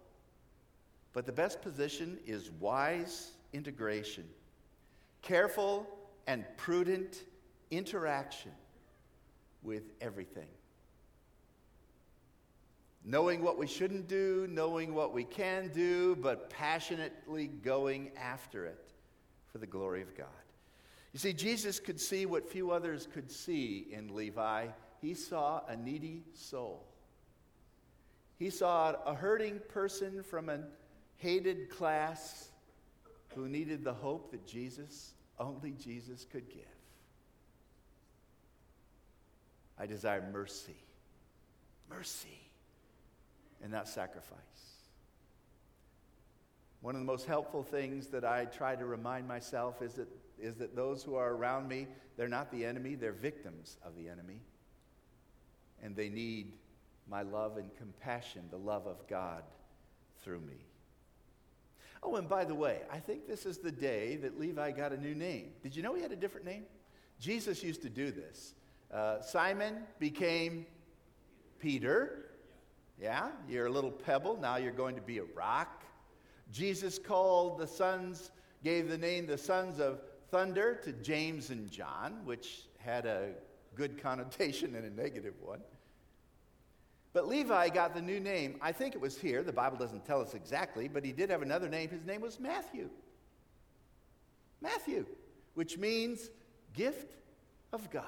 But 1.13 1.25
the 1.25 1.33
best 1.33 1.61
position 1.61 2.17
is 2.25 2.51
wise 2.51 3.31
integration, 3.51 4.25
careful 5.21 5.85
and 6.25 6.45
prudent 6.55 7.25
interaction 7.69 8.51
with 9.61 9.83
everything. 9.99 10.47
Knowing 13.03 13.41
what 13.41 13.57
we 13.57 13.65
shouldn't 13.65 14.07
do, 14.07 14.47
knowing 14.51 14.93
what 14.93 15.11
we 15.11 15.23
can 15.23 15.69
do, 15.69 16.15
but 16.17 16.49
passionately 16.49 17.47
going 17.47 18.11
after 18.15 18.65
it 18.65 18.91
for 19.51 19.57
the 19.57 19.65
glory 19.65 20.01
of 20.01 20.15
God. 20.15 20.27
You 21.11 21.19
see, 21.19 21.33
Jesus 21.33 21.79
could 21.79 21.99
see 21.99 22.25
what 22.25 22.47
few 22.47 22.71
others 22.71 23.07
could 23.11 23.31
see 23.31 23.87
in 23.91 24.15
Levi. 24.15 24.67
He 25.01 25.13
saw 25.15 25.61
a 25.67 25.75
needy 25.75 26.23
soul. 26.33 26.85
He 28.37 28.49
saw 28.49 28.95
a 29.05 29.15
hurting 29.15 29.59
person 29.67 30.23
from 30.23 30.49
a 30.49 30.59
hated 31.17 31.69
class 31.69 32.49
who 33.35 33.49
needed 33.49 33.83
the 33.83 33.93
hope 33.93 34.31
that 34.31 34.45
Jesus, 34.45 35.13
only 35.39 35.71
Jesus, 35.71 36.25
could 36.31 36.49
give. 36.49 36.63
I 39.77 39.87
desire 39.87 40.23
mercy. 40.31 40.77
Mercy 41.89 42.50
and 43.63 43.73
that 43.73 43.87
sacrifice. 43.87 44.39
One 46.81 46.95
of 46.95 47.01
the 47.01 47.05
most 47.05 47.27
helpful 47.27 47.61
things 47.61 48.07
that 48.07 48.25
I 48.25 48.45
try 48.45 48.75
to 48.75 48.85
remind 48.85 49.27
myself 49.27 49.81
is 49.81 49.93
that, 49.93 50.07
is 50.39 50.55
that 50.55 50.75
those 50.75 51.03
who 51.03 51.15
are 51.15 51.33
around 51.33 51.67
me, 51.67 51.87
they're 52.17 52.27
not 52.27 52.51
the 52.51 52.65
enemy, 52.65 52.95
they're 52.95 53.11
victims 53.11 53.77
of 53.85 53.95
the 53.95 54.09
enemy. 54.09 54.41
And 55.83 55.95
they 55.95 56.09
need 56.09 56.53
my 57.07 57.21
love 57.21 57.57
and 57.57 57.69
compassion, 57.75 58.43
the 58.49 58.57
love 58.57 58.87
of 58.87 59.07
God 59.07 59.43
through 60.23 60.41
me. 60.41 60.65
Oh, 62.03 62.15
and 62.15 62.27
by 62.27 62.45
the 62.45 62.55
way, 62.55 62.81
I 62.91 62.97
think 62.97 63.27
this 63.27 63.45
is 63.45 63.59
the 63.59 63.71
day 63.71 64.15
that 64.17 64.39
Levi 64.39 64.71
got 64.71 64.91
a 64.91 64.97
new 64.97 65.13
name. 65.13 65.51
Did 65.61 65.75
you 65.75 65.83
know 65.83 65.93
he 65.93 66.01
had 66.01 66.11
a 66.11 66.15
different 66.15 66.47
name? 66.47 66.63
Jesus 67.19 67.63
used 67.63 67.83
to 67.83 67.89
do 67.89 68.09
this. 68.11 68.55
Uh, 68.91 69.21
Simon 69.21 69.83
became 69.99 70.65
Peter. 71.59 72.20
Yeah, 72.99 73.29
you're 73.47 73.67
a 73.67 73.71
little 73.71 73.91
pebble. 73.91 74.37
Now 74.39 74.57
you're 74.57 74.71
going 74.71 74.95
to 74.95 75.01
be 75.01 75.19
a 75.19 75.23
rock. 75.35 75.83
Jesus 76.51 76.99
called 76.99 77.59
the 77.59 77.67
sons, 77.67 78.31
gave 78.63 78.89
the 78.89 78.97
name 78.97 79.25
the 79.25 79.37
sons 79.37 79.79
of 79.79 80.01
thunder 80.29 80.75
to 80.83 80.91
James 80.93 81.49
and 81.49 81.69
John, 81.69 82.19
which 82.25 82.63
had 82.79 83.05
a 83.05 83.29
good 83.75 84.01
connotation 84.01 84.75
and 84.75 84.85
a 84.85 84.89
negative 84.89 85.35
one. 85.41 85.61
But 87.13 87.27
Levi 87.27 87.69
got 87.69 87.93
the 87.93 88.01
new 88.01 88.19
name. 88.19 88.57
I 88.61 88.71
think 88.71 88.95
it 88.95 89.01
was 89.01 89.17
here. 89.17 89.43
The 89.43 89.51
Bible 89.51 89.77
doesn't 89.77 90.05
tell 90.05 90.21
us 90.21 90.33
exactly, 90.33 90.87
but 90.87 91.03
he 91.03 91.11
did 91.11 91.29
have 91.29 91.41
another 91.41 91.67
name. 91.67 91.89
His 91.89 92.05
name 92.05 92.21
was 92.21 92.39
Matthew. 92.39 92.89
Matthew, 94.61 95.05
which 95.55 95.77
means 95.77 96.29
gift 96.73 97.15
of 97.73 97.89
God. 97.89 98.03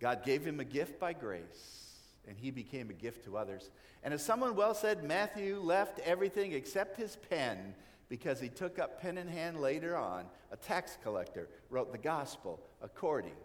God 0.00 0.24
gave 0.24 0.44
him 0.44 0.58
a 0.60 0.64
gift 0.64 0.98
by 0.98 1.12
grace, 1.12 1.89
and 2.28 2.36
he 2.36 2.50
became 2.50 2.90
a 2.90 2.94
gift 2.94 3.24
to 3.24 3.36
others. 3.36 3.70
And 4.02 4.14
as 4.14 4.24
someone 4.24 4.54
well 4.54 4.74
said, 4.74 5.04
Matthew 5.04 5.60
left 5.60 5.98
everything 6.00 6.52
except 6.52 6.96
his 6.96 7.16
pen 7.28 7.74
because 8.08 8.40
he 8.40 8.48
took 8.48 8.78
up 8.78 9.00
pen 9.00 9.18
in 9.18 9.28
hand 9.28 9.60
later 9.60 9.96
on. 9.96 10.24
A 10.52 10.56
tax 10.56 10.98
collector 11.02 11.48
wrote 11.70 11.92
the 11.92 11.98
gospel 11.98 12.60
according 12.82 13.36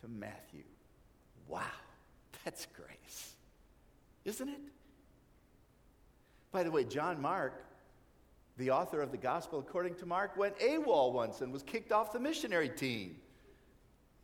to 0.00 0.08
Matthew. 0.08 0.64
Wow. 1.46 1.62
That's 2.44 2.66
grace, 2.74 3.34
isn't 4.24 4.48
it? 4.48 4.60
By 6.50 6.62
the 6.62 6.70
way, 6.70 6.84
John 6.84 7.20
Mark, 7.20 7.62
the 8.56 8.70
author 8.70 9.02
of 9.02 9.10
the 9.10 9.18
Gospel 9.18 9.58
according 9.58 9.96
to 9.96 10.06
Mark, 10.06 10.36
went 10.36 10.58
AWOL 10.58 11.12
once 11.12 11.42
and 11.42 11.52
was 11.52 11.62
kicked 11.62 11.92
off 11.92 12.12
the 12.12 12.20
missionary 12.20 12.70
team, 12.70 13.16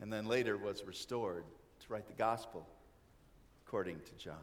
and 0.00 0.10
then 0.10 0.24
later 0.24 0.56
was 0.56 0.84
restored 0.84 1.44
to 1.80 1.92
write 1.92 2.06
the 2.06 2.14
Gospel 2.14 2.66
according 3.74 3.98
to 3.98 4.24
John. 4.24 4.36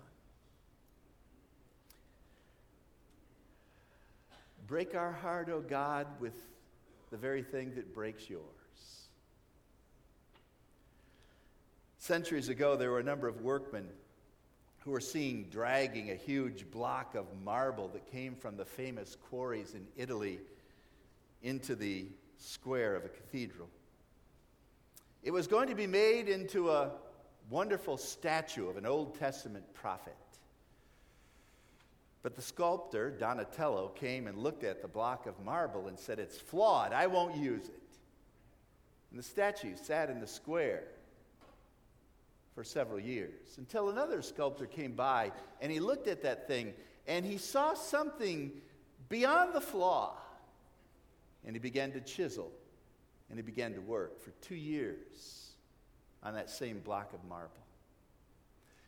Break 4.68 4.94
our 4.94 5.14
heart, 5.14 5.48
O 5.48 5.54
oh 5.54 5.62
God, 5.62 6.06
with 6.20 6.34
the 7.12 7.18
very 7.18 7.42
thing 7.42 7.72
that 7.76 7.94
breaks 7.94 8.30
yours. 8.30 8.44
Centuries 11.98 12.50
ago, 12.50 12.76
there 12.76 12.92
were 12.92 13.00
a 13.00 13.04
number 13.04 13.30
of 13.30 13.40
workmen 13.40 13.88
who 14.80 14.92
were 14.92 15.00
seen 15.00 15.48
dragging 15.50 16.12
a 16.12 16.16
huge 16.16 16.70
block 16.70 17.16
of 17.16 17.26
marble 17.42 17.88
that 17.88 18.12
came 18.12 18.36
from 18.36 18.58
the 18.58 18.66
famous 18.66 19.16
quarries 19.16 19.76
in 19.76 19.88
Italy 19.96 20.42
into 21.42 21.74
the 21.74 22.06
square 22.38 22.98
of 22.98 23.06
a 23.06 23.10
cathedral. 23.10 23.70
It 25.24 25.32
was 25.32 25.48
going 25.48 25.70
to 25.70 25.76
be 25.76 25.88
made 25.88 26.28
into 26.28 26.70
a 26.70 26.92
wonderful 27.52 27.98
statue 27.98 28.70
of 28.70 28.78
an 28.78 28.86
Old 28.86 29.20
Testament 29.20 29.72
prophet. 29.74 30.16
But 32.24 32.36
the 32.36 32.42
sculptor, 32.42 33.12
Donatello, 33.12 33.90
came 33.90 34.28
and 34.28 34.38
looked 34.38 34.64
at 34.64 34.82
the 34.82 34.88
block 34.88 35.28
of 35.28 35.44
marble 35.44 35.88
and 35.88 36.00
said, 36.00 36.18
It's 36.18 36.40
flawed. 36.40 36.94
I 36.94 37.08
won't 37.08 37.36
use 37.36 37.66
it. 37.66 37.82
And 39.10 39.20
the 39.20 39.24
statue 39.24 39.76
sat 39.76 40.10
in 40.10 40.22
the 40.22 40.28
square 40.28 40.84
for 42.56 42.64
several 42.64 43.00
years 43.00 43.58
until 43.58 43.90
another 43.90 44.22
sculptor 44.22 44.66
came 44.66 44.94
by 44.94 45.32
and 45.62 45.72
he 45.72 45.80
looked 45.80 46.08
at 46.08 46.22
that 46.24 46.48
thing 46.48 46.74
and 47.08 47.26
he 47.26 47.38
saw 47.38 47.74
something 47.74 48.52
beyond 49.10 49.54
the 49.54 49.62
flaw. 49.62 50.16
And 51.46 51.56
he 51.56 51.60
began 51.60 51.92
to 51.94 52.02
chisel 52.02 52.52
and 53.30 53.38
he 53.38 53.44
began 53.44 53.74
to 53.74 53.82
work 53.82 54.22
for 54.22 54.32
two 54.42 54.56
years 54.56 55.51
on 56.24 56.34
that 56.34 56.50
same 56.50 56.80
block 56.80 57.14
of 57.14 57.24
marble. 57.28 57.52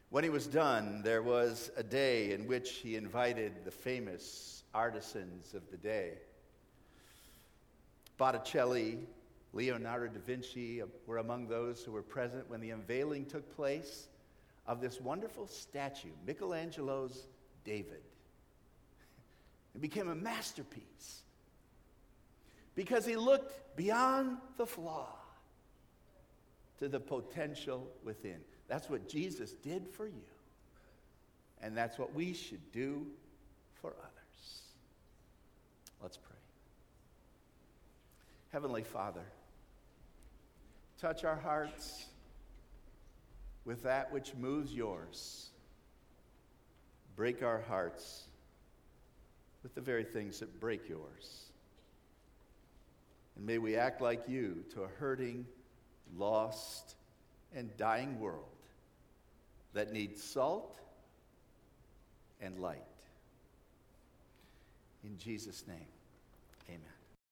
When 0.09 0.23
he 0.23 0.29
was 0.29 0.45
done, 0.45 1.01
there 1.03 1.23
was 1.23 1.71
a 1.75 1.83
day 1.83 2.33
in 2.33 2.47
which 2.47 2.73
he 2.73 2.95
invited 2.95 3.65
the 3.65 3.71
famous 3.71 4.63
artisans 4.73 5.53
of 5.55 5.63
the 5.71 5.77
day. 5.77 6.11
Botticelli, 8.19 8.99
Leonardo 9.53 10.07
da 10.07 10.19
Vinci 10.19 10.83
were 11.07 11.17
among 11.17 11.47
those 11.47 11.83
who 11.83 11.91
were 11.91 12.03
present 12.03 12.47
when 12.49 12.61
the 12.61 12.69
unveiling 12.69 13.25
took 13.25 13.55
place 13.55 14.07
of 14.67 14.81
this 14.81 15.01
wonderful 15.01 15.47
statue, 15.47 16.09
Michelangelo's 16.27 17.25
David. 17.65 18.01
It 19.73 19.81
became 19.81 20.09
a 20.09 20.15
masterpiece 20.15 21.21
because 22.75 23.05
he 23.05 23.15
looked 23.15 23.75
beyond 23.75 24.37
the 24.57 24.65
flaw 24.67 25.07
to 26.79 26.87
the 26.87 26.99
potential 26.99 27.87
within. 28.03 28.37
That's 28.67 28.89
what 28.89 29.07
Jesus 29.07 29.53
did 29.53 29.87
for 29.87 30.07
you, 30.07 30.23
and 31.61 31.77
that's 31.77 31.97
what 31.97 32.13
we 32.13 32.33
should 32.33 32.71
do 32.71 33.05
for 33.81 33.93
others. 33.99 34.61
Let's 36.01 36.17
pray. 36.17 36.35
Heavenly 38.51 38.83
Father, 38.83 39.23
Touch 41.03 41.25
our 41.25 41.35
hearts 41.35 42.05
with 43.65 43.83
that 43.83 44.13
which 44.13 44.33
moves 44.35 44.73
yours. 44.73 45.49
Break 47.17 47.43
our 47.43 47.59
hearts 47.59 48.23
with 49.63 49.75
the 49.75 49.81
very 49.81 50.05
things 50.05 50.39
that 50.39 50.61
break 50.61 50.87
yours. 50.87 51.47
And 53.35 53.45
may 53.45 53.57
we 53.57 53.75
act 53.75 53.99
like 53.99 54.29
you 54.29 54.63
to 54.73 54.83
a 54.83 54.87
hurting, 54.87 55.45
lost, 56.17 56.95
and 57.55 57.75
dying 57.77 58.19
world 58.19 58.45
that 59.73 59.91
needs 59.91 60.23
salt 60.23 60.79
and 62.41 62.59
light. 62.59 62.81
In 65.03 65.17
Jesus' 65.17 65.65
name. 65.67 65.92